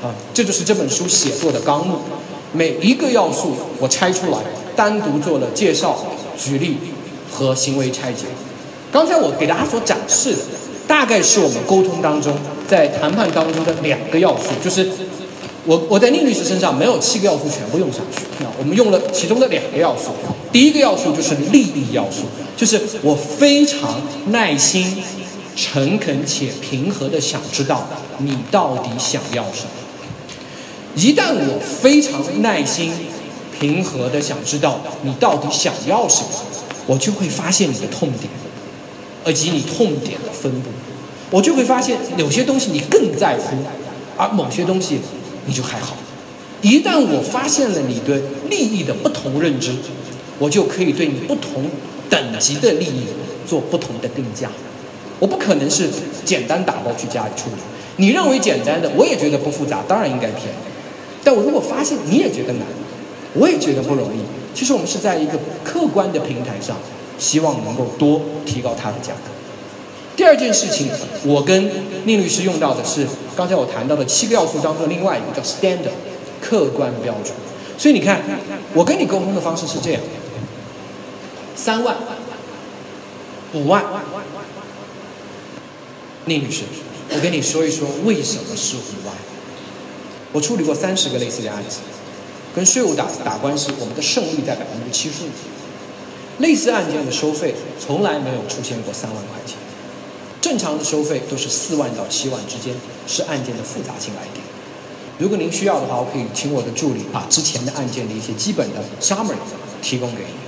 [0.00, 1.96] 啊，这就是这本书写作的纲目。
[2.52, 4.38] 每一个要素我拆出来，
[4.80, 5.94] 单独做了介绍、
[6.38, 6.78] 举例
[7.30, 8.24] 和行为拆解。
[8.90, 10.38] 刚才我给大家所展示的，
[10.88, 12.34] 大概是我们沟通当中
[12.66, 14.88] 在谈判当中的两个要素，就是
[15.66, 20.12] 我我在宁律师身上没有七个要素全部用上去，啊，我们用了其中的两个要素。
[20.50, 22.22] 第一个要素就是利益要素，
[22.56, 24.96] 就是我非常耐心、
[25.54, 29.70] 诚恳且平和的想知道你到底想要什么。
[30.96, 32.90] 一旦我非常耐心、
[33.60, 36.28] 平和的想知道你到底想要什么，
[36.86, 38.28] 我就会发现你的痛点，
[39.26, 40.70] 以及你痛点的分布。
[41.30, 43.56] 我就会发现有些东西你更在乎，
[44.16, 44.98] 而某些东西
[45.44, 45.94] 你就还好。
[46.62, 49.72] 一旦我发现了你对利益的不同认知，
[50.38, 51.70] 我就可以对你不同
[52.08, 53.04] 等级的利益
[53.46, 54.50] 做不同的定价。
[55.18, 55.90] 我不可能是
[56.24, 57.56] 简单打包去家里处理。
[57.96, 60.58] 你认为简单的，我也觉得不复杂，当然应该便宜。
[61.22, 62.62] 但我如果发现你也觉得难，
[63.34, 64.20] 我也觉得不容易，
[64.54, 66.76] 其实我们是在一个客观的平台上，
[67.18, 69.30] 希望能够多提高它的价格。
[70.16, 70.88] 第二件事情，
[71.24, 71.70] 我跟
[72.04, 73.06] 宁律师用到的是
[73.36, 75.92] 刚才我谈到的七个要素当中的另外一个叫 standard，
[76.42, 77.32] 客观标准。
[77.78, 78.20] 所以你看，
[78.74, 80.02] 我跟你沟通的方式是这样：
[81.56, 81.96] 三万、
[83.54, 83.84] 五万，
[86.26, 86.64] 宁律师，
[87.14, 89.14] 我跟你说一说为什么是五万。
[90.32, 91.78] 我处理过三十个类似的案子，
[92.54, 95.28] 跟税务打打官司，我们的胜率在百分之七十五。
[96.38, 99.56] 类似案件的收费从来没有出现过三万块钱，
[100.40, 102.74] 正常的收费都是四万到七万之间，
[103.06, 104.42] 是案件的复杂性来定。
[105.18, 109.34] 如果您需要的话，我可以请我的助理把之前的案件的一些基本的 summary
[109.82, 110.40] 提供给你。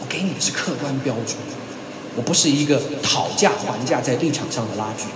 [0.00, 1.36] 我给你的是客观标准，
[2.14, 5.06] 我不是一个讨价还价在立场上的拉锯。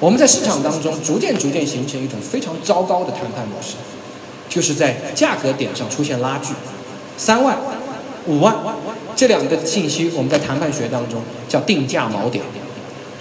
[0.00, 3.76] 我们在市场当中逐渐逐渐形成一种非常糟糕的谈判模式，
[4.50, 6.52] 就是在价格点上出现拉锯，
[7.16, 7.56] 三万、
[8.26, 8.54] 五万
[9.16, 12.44] 这两个信息，我们在谈判学当中叫定价锚点，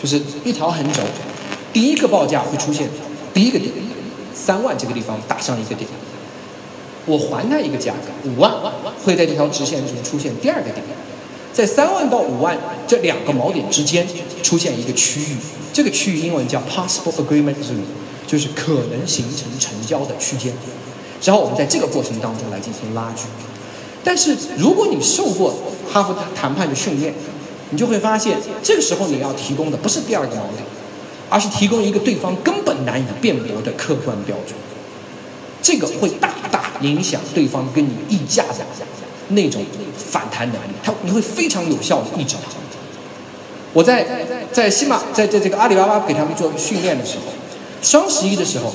[0.02, 1.04] 就是一条横轴，
[1.72, 2.90] 第一个报价会出现
[3.34, 3.72] 第一个点，
[4.34, 5.88] 三万这个地方打上一个点，
[7.06, 8.52] 我还他一个价格，五万
[9.06, 10.84] 会在这条直线中出现第二个点，
[11.54, 12.58] 在三万到五万
[12.88, 14.08] 这两个锚点之间
[14.42, 15.38] 出现一个区域。
[15.72, 17.86] 这个区域英文叫 possible agreement zone，
[18.26, 20.52] 就是可能形成成交的区间。
[21.24, 23.24] 然后我们在这个过程当中来进行拉锯。
[24.04, 25.54] 但是如果你受过
[25.92, 27.14] 哈佛谈判的训练，
[27.72, 30.64] 你就会发现，这个时候你要提供的不是第二个锚点，
[31.30, 34.58] 而是提供一个对方根本难以辩驳的客观标准。
[35.62, 38.66] 这个会大大影响对方跟你议价的
[39.30, 39.62] 那种
[39.98, 42.50] 反弹能力，他你会非常有效的抑制他。
[43.72, 47.26] 我在在西马在在这个阿里巴巴给他们做训练的时候，
[47.84, 48.74] 双十一的时候，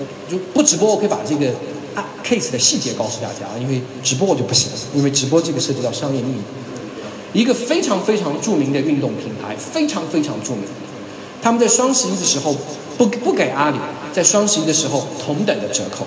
[0.00, 1.52] 我就不直播，我可以把这个
[1.94, 6.40] 啊 case 的细节告诉大家啊，因为直播我就不行了，因为直播这个涉及到商业秘密。
[7.32, 10.62] 一个非常非常著名的运动品牌，非常非常著名，
[11.42, 12.56] 他们在双十一的时候
[12.96, 13.78] 不不给阿里
[14.12, 16.06] 在双十一的时候同等的折扣，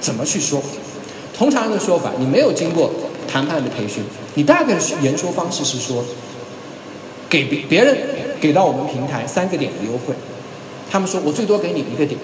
[0.00, 0.62] 怎么去说？
[1.36, 2.90] 通常的说法，你没有经过
[3.26, 4.02] 谈判的培训，
[4.34, 6.04] 你大概的言说方式是说。
[7.28, 7.98] 给别别人
[8.40, 10.14] 给到我们平台三个点的优惠，
[10.88, 12.16] 他们说我最多给你一个点，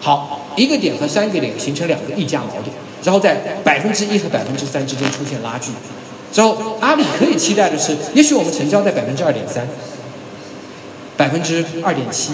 [0.00, 2.74] 好，一个点和三个点形成两个溢价锚点，
[3.04, 5.70] 然后在百分之一和百分之三之间出现拉锯，
[6.32, 9.68] 之后阿里可以期待的是，也许我们成交在百分之二点三、
[11.16, 12.32] 百分之二点七、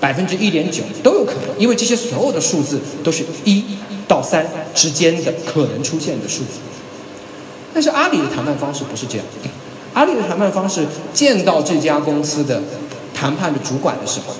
[0.00, 3.64] 百分之一点九都有可能，因为这些所有的数字都是一
[4.08, 6.58] 到三之间的可能出现的数字，
[7.72, 9.26] 但是阿里的谈判方式不是这样。
[9.94, 12.62] 阿里的谈判方式，见到这家公司的
[13.14, 14.34] 谈判的主管的时候，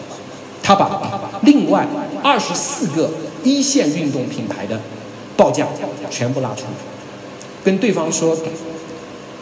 [0.63, 1.01] 他把
[1.43, 1.87] 另外
[2.23, 3.11] 二十四个
[3.43, 4.81] 一线运动品牌的
[5.37, 5.67] 报价
[6.11, 6.71] 全部拉出来，
[7.65, 8.37] 跟对方说：“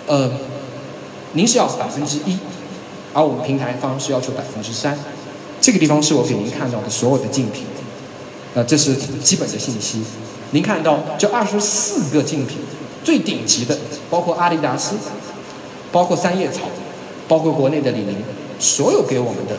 [0.07, 0.31] 呃，
[1.33, 2.39] 您是要百分之一，
[3.13, 4.99] 而我们平台方是要求百分之三。”
[5.61, 7.65] 这个地方是我给您看到的所有的竞品，
[8.55, 10.03] 呃，这是基本的信息。
[10.53, 12.59] 您看到这二十四个竞品
[13.03, 13.77] 最顶级的，
[14.09, 14.97] 包括阿迪达斯。
[15.91, 16.69] 包括三叶草，
[17.27, 18.15] 包括国内的李宁，
[18.61, 19.57] 所有给我们的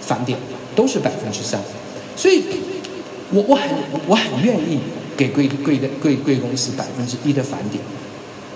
[0.00, 0.38] 返点
[0.76, 1.60] 都是百分之三，
[2.16, 2.44] 所以，
[3.30, 3.68] 我我很
[4.06, 4.80] 我很愿意
[5.16, 7.84] 给贵贵的贵贵公司百分之一的返点，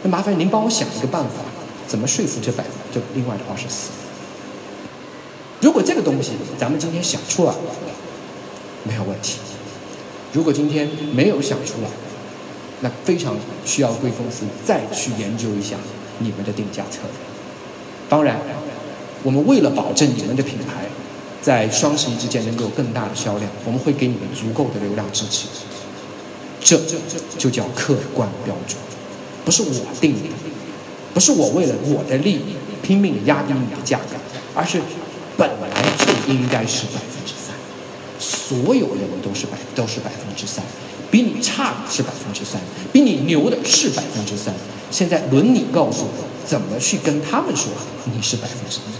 [0.02, 1.42] 那麻烦您帮我想一个办法，
[1.86, 3.90] 怎么说服这百分这另外的二十四？
[5.60, 7.58] 如果这个东西咱们今天想出来了，
[8.84, 9.36] 没有问题；
[10.32, 11.90] 如果今天没有想出来，
[12.80, 13.36] 那非常
[13.66, 15.76] 需要贵公司再去研究一下
[16.18, 17.12] 你们的定价策略。
[18.08, 18.40] 当然，
[19.22, 20.86] 我们为了保证你们的品牌
[21.42, 25.46] 在双十一之间能够有更大的销量，我们会给你们足够的流量支持。
[26.62, 26.78] 这
[27.38, 28.78] 就叫客观标准，
[29.44, 30.28] 不是我定的，
[31.12, 34.16] 不是我为了我的利益拼命压低你的价格，
[34.54, 34.80] 而是
[35.36, 35.68] 本来
[35.98, 37.56] 就应该是百分之三，
[38.20, 40.62] 所有人都是百都是百分之三，
[41.10, 42.60] 比你差的是百分之三，
[42.92, 44.54] 比你牛的是百分之三。
[44.90, 47.72] 现在轮你告诉我，怎么去跟他们说
[48.04, 48.99] 你是百分之一？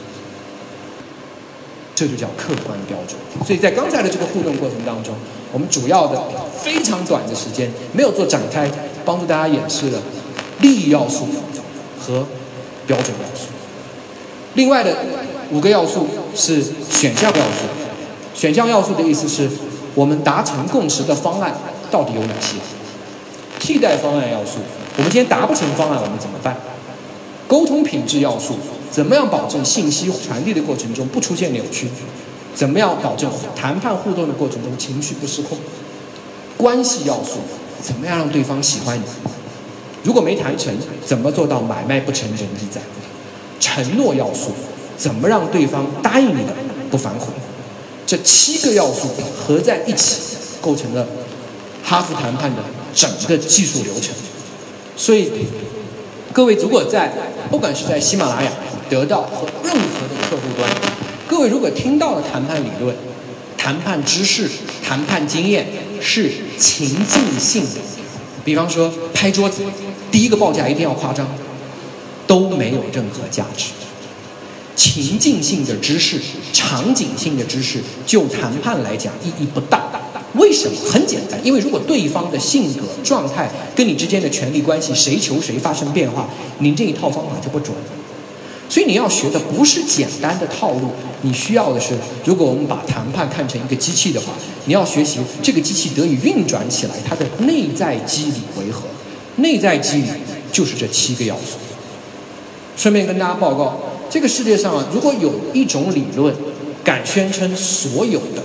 [2.01, 3.20] 这就叫客观标准。
[3.46, 5.14] 所以在刚才的这个互动过程当中，
[5.53, 6.18] 我们主要的
[6.59, 8.70] 非常短的时间没有做展开，
[9.05, 9.98] 帮助大家演示了
[10.61, 11.28] 利益要素
[12.01, 12.26] 和
[12.86, 13.48] 标准要素。
[14.55, 14.96] 另外的
[15.51, 17.68] 五个要素是选项要素。
[18.34, 19.46] 选项要素的意思是
[19.94, 21.55] 我们达成共识的方案
[21.90, 22.57] 到底有哪些？
[23.59, 24.61] 替代方案要素，
[24.96, 26.57] 我们今天达不成方案，我们怎么办？
[27.46, 28.55] 沟通品质要素，
[28.91, 31.88] 怎么样保证信息传递的过程中不出现扭曲？
[32.55, 35.57] 怎么样保证谈判互动的过程中情绪不失控？
[36.57, 37.38] 关系要素，
[37.80, 39.05] 怎么样让对方喜欢你？
[40.03, 40.74] 如果没谈成，
[41.07, 42.80] 怎么做到买卖不成仁义在？
[43.61, 44.51] 承诺要素，
[44.97, 46.53] 怎么让对方答应你的
[46.91, 47.26] 不反悔？
[48.07, 50.16] 这七个要素合在一起，
[50.61, 51.07] 构成了
[51.84, 52.62] 哈佛谈判的
[52.93, 54.12] 整个技术流程。
[54.97, 55.30] 所以，
[56.32, 57.12] 各位如果在
[57.51, 58.51] 不管是在喜马拉雅、
[58.91, 60.68] 得到和任何的客户端，
[61.28, 62.95] 各位如果听到了谈判理论、
[63.57, 64.51] 谈判知识、
[64.84, 65.64] 谈判经验
[66.01, 66.28] 是
[66.59, 67.80] 情境性的，
[68.45, 69.62] 比方说拍桌子，
[70.11, 71.28] 第一个报价一定要夸张，
[72.26, 73.66] 都没有任何价值。
[74.74, 76.18] 情境性的知识、
[76.53, 79.88] 场景性的知识，就谈判来讲意义不大。
[80.34, 80.76] 为什么？
[80.91, 86.28] 很简单，因为如果对方的性格、状态跟你之间的权利关系谁求谁发生变化，
[86.59, 87.76] 您这一套方法就不准。
[88.71, 90.93] 所以你要学的不是简单的套路，
[91.23, 91.95] 你需要的是，
[92.25, 94.29] 如果我们把谈判看成一个机器的话，
[94.66, 98.83] 你要学习这个机器得以运转起来，它的内在机理为何？
[99.43, 100.09] 内在机理
[100.53, 101.59] 就是这七个要素。
[102.77, 103.77] 顺便跟大家报告，
[104.09, 106.33] 这个世界上啊，如果有一种理论
[106.85, 108.43] 敢宣称所有的，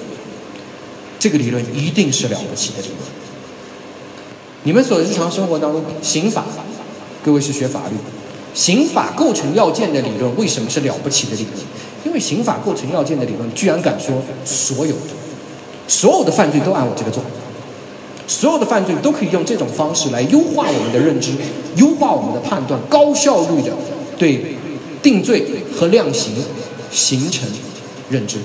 [1.19, 2.99] 这个理论一定是了不起的理论。
[4.63, 6.45] 你们所日常生活当中，刑法，
[7.23, 7.95] 各位是学法律。
[8.55, 11.53] 刑法构成要件的理论为什么是了不起的理论？
[12.05, 15.01] 因为刑法构成要件的理论居然敢说所有的
[15.87, 17.21] 所有的犯罪都按我这个做，
[18.27, 21.31] 所有的犯罪都可以用这种方式来优化我们的认知，
[21.75, 23.73] 优化我们的判断，高效率的
[24.17, 24.55] 对
[25.03, 25.45] 定罪
[25.75, 26.33] 和量刑
[26.91, 27.47] 形成
[28.09, 28.37] 认知，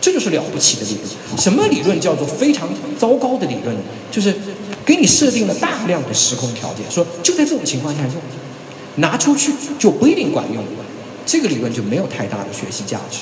[0.00, 1.42] 这就是了不起的理论。
[1.42, 3.82] 什么理论叫做非常糟糕的理论呢？
[4.12, 4.32] 就是
[4.84, 8.12] 给你设定了大量的时空条件，说就在这种情况下用。
[8.96, 10.62] 拿出去就不一定管用，
[11.24, 13.18] 这个理论就没有太大的学习价值。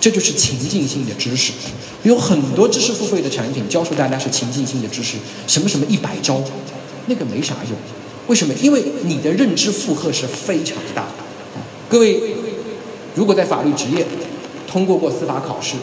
[0.00, 1.52] 这就是情境性的知识，
[2.02, 6.42] 有很多知识付费的产品教授大家是情境性的知识，什么什么一百招，
[7.06, 7.78] 那个没啥用。
[8.26, 8.52] 为什么？
[8.60, 11.12] 因为你的认知负荷是非常大的。
[11.88, 12.20] 各位，
[13.14, 14.06] 如果在法律职业
[14.66, 15.76] 通过过司法考试，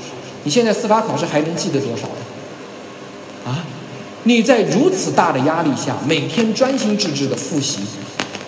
[0.43, 2.07] 你现在司法考试还能记得多少？
[3.49, 3.65] 啊？
[4.25, 7.79] 你在如此大的压力下，每天专心致志的复习。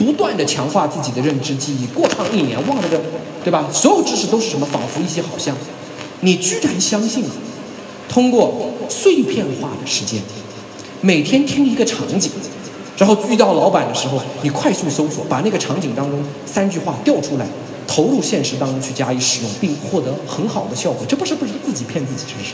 [0.04, 3.00] 不断的强化自己的认知记忆，过上一年忘了的，
[3.42, 3.70] 对吧？
[3.72, 4.66] 所有知识都是什么？
[4.66, 5.56] 仿佛一些好像，
[6.20, 7.30] 你居然相信了。
[8.10, 10.22] 通过碎片化的时间，
[11.00, 12.30] 每天听一个场景，
[12.98, 17.48] 然后遇到老板的时候，你快速搜索，把那个场景当中三句话调出来，
[17.88, 21.06] 投入现实当中去加以使用，并获得很好的效果。
[21.08, 22.54] 这不是不是自己骗自己，这是。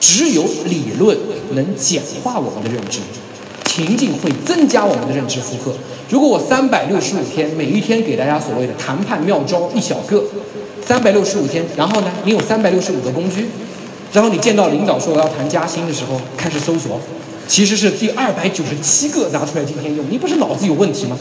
[0.00, 1.16] 只有理论
[1.52, 2.98] 能简化我们的认知。
[3.76, 5.70] 情境会增加我们的认知负荷。
[6.08, 10.24] 如果我三百六十五天，每一天给大家所谓的谈判妙招一小个，
[10.82, 13.48] 三百六十五天，然后呢，你有三百六十五个工具，
[14.14, 16.98] 然后你见到领导说我要谈加薪的时候，开始搜索，
[17.46, 21.18] 其实是第二百九十七个拿出来今天用，你不是脑子有问题吗？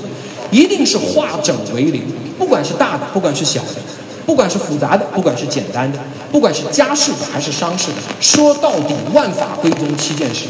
[0.50, 2.04] 一定是化整为零，
[2.38, 3.82] 不管是大的，不管是小的，
[4.26, 6.00] 不管是复杂的，不管是简单的，
[6.32, 10.46] 不管是家事的还是商事的，说到底，万法归宗七件事，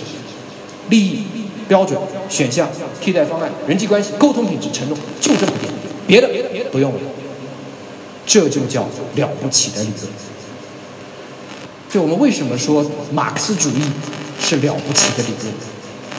[0.89, 1.23] 利益。
[1.67, 1.99] 标准
[2.29, 2.69] 选项、
[3.01, 5.71] 替代方案、人际关系、沟通品质、承诺，就这么点，
[6.07, 6.99] 别的不用了。
[8.25, 8.83] 这就叫
[9.15, 10.11] 了不起的理论。
[11.89, 13.81] 就我们为什么说马克思主义
[14.41, 15.53] 是了不起的理论，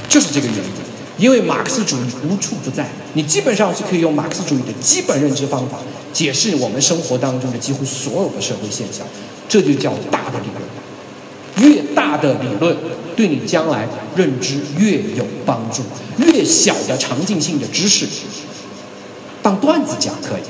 [0.08, 0.62] 就是这个原因。
[1.18, 5.78] 因为马克思主义无处不在，你基本上是可以用马克思主义的基本认知方法
[6.12, 9.06] 解释我们生活当中的几乎所有的社会现象。
[9.48, 10.65] 这就叫大的理论。
[11.56, 12.76] 越大的理论
[13.14, 15.82] 对你将来认知越有帮助，
[16.18, 18.06] 越小的场景性的知识
[19.42, 20.42] 当段子讲可以，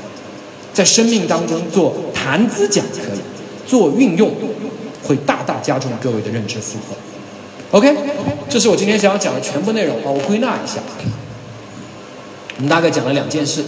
[0.73, 3.19] 在生命当中做谈资讲可以，
[3.65, 4.31] 做运用
[5.03, 6.95] 会大大加重各位的认知负荷。
[7.77, 7.95] OK，
[8.49, 10.81] 这是我今天想要讲的全部内容啊，我归纳一下。
[12.57, 13.63] 我们大概讲了两件事，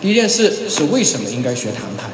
[0.00, 2.08] 第一件事是为什么应该学谈判，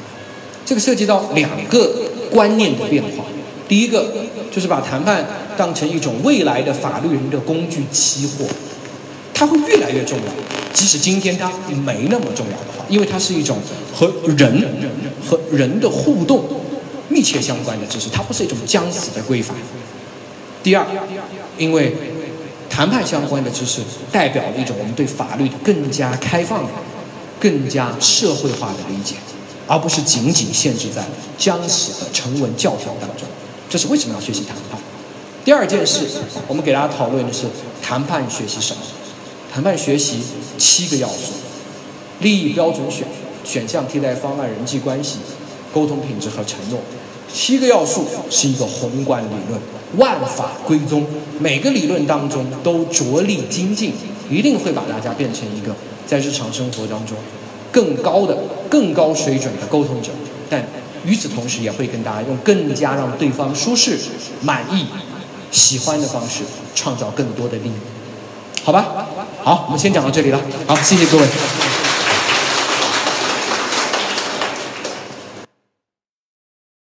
[0.65, 1.93] 这个涉及到两个
[2.31, 3.25] 观念的变化。
[3.69, 4.13] 第一个
[4.53, 5.25] 就是把谈判
[5.57, 8.47] 当成一种未来的法律人的工具期货，
[9.35, 10.25] 它会越来越重要，
[10.73, 11.51] 即使今天它
[11.85, 13.59] 没那么重要的话，因为它是一种
[13.93, 14.65] 和人
[15.29, 16.45] 和人的互动
[17.09, 19.57] 密切相关的知识，它不是一种将死的规范。
[20.63, 20.87] 第二，
[21.59, 21.95] 因为
[22.71, 23.81] 谈判相关的知识
[24.13, 26.71] 代表了一种我们对法律更加开放的、
[27.41, 29.17] 更加社会化的理解，
[29.67, 31.05] 而不是仅仅限制在
[31.37, 33.27] 僵死的成文教条当中。
[33.69, 34.81] 这是为什么要学习谈判？
[35.45, 36.07] 第二件事，
[36.49, 37.47] 我们给大家讨论的是
[37.83, 38.83] 谈判学习什么？
[39.53, 40.21] 谈判学习
[40.59, 41.33] 七个要素：
[42.21, 43.07] 利益标准选、
[43.45, 45.19] 选项替代方案、人际关系、
[45.73, 46.79] 沟通品质和承诺。
[47.33, 49.61] 七个要素是一个宏观理论，
[49.97, 51.05] 万法归宗，
[51.39, 53.93] 每个理论当中都着力精进，
[54.31, 55.75] 一定会把大家变成一个
[56.07, 57.17] 在日常生活当中
[57.73, 58.37] 更高的、
[58.71, 60.11] 更高水准的沟通者。
[60.49, 60.65] 但
[61.07, 63.99] 与此同时，也会跟大家用更加让对方舒适、
[64.43, 64.87] 满意、
[65.51, 66.43] 喜欢的方式，
[66.75, 67.73] 创造更多的利益，
[68.65, 69.07] 好吧？
[69.43, 70.41] 好，我们先讲到这里了。
[70.67, 71.25] 好，谢谢各位。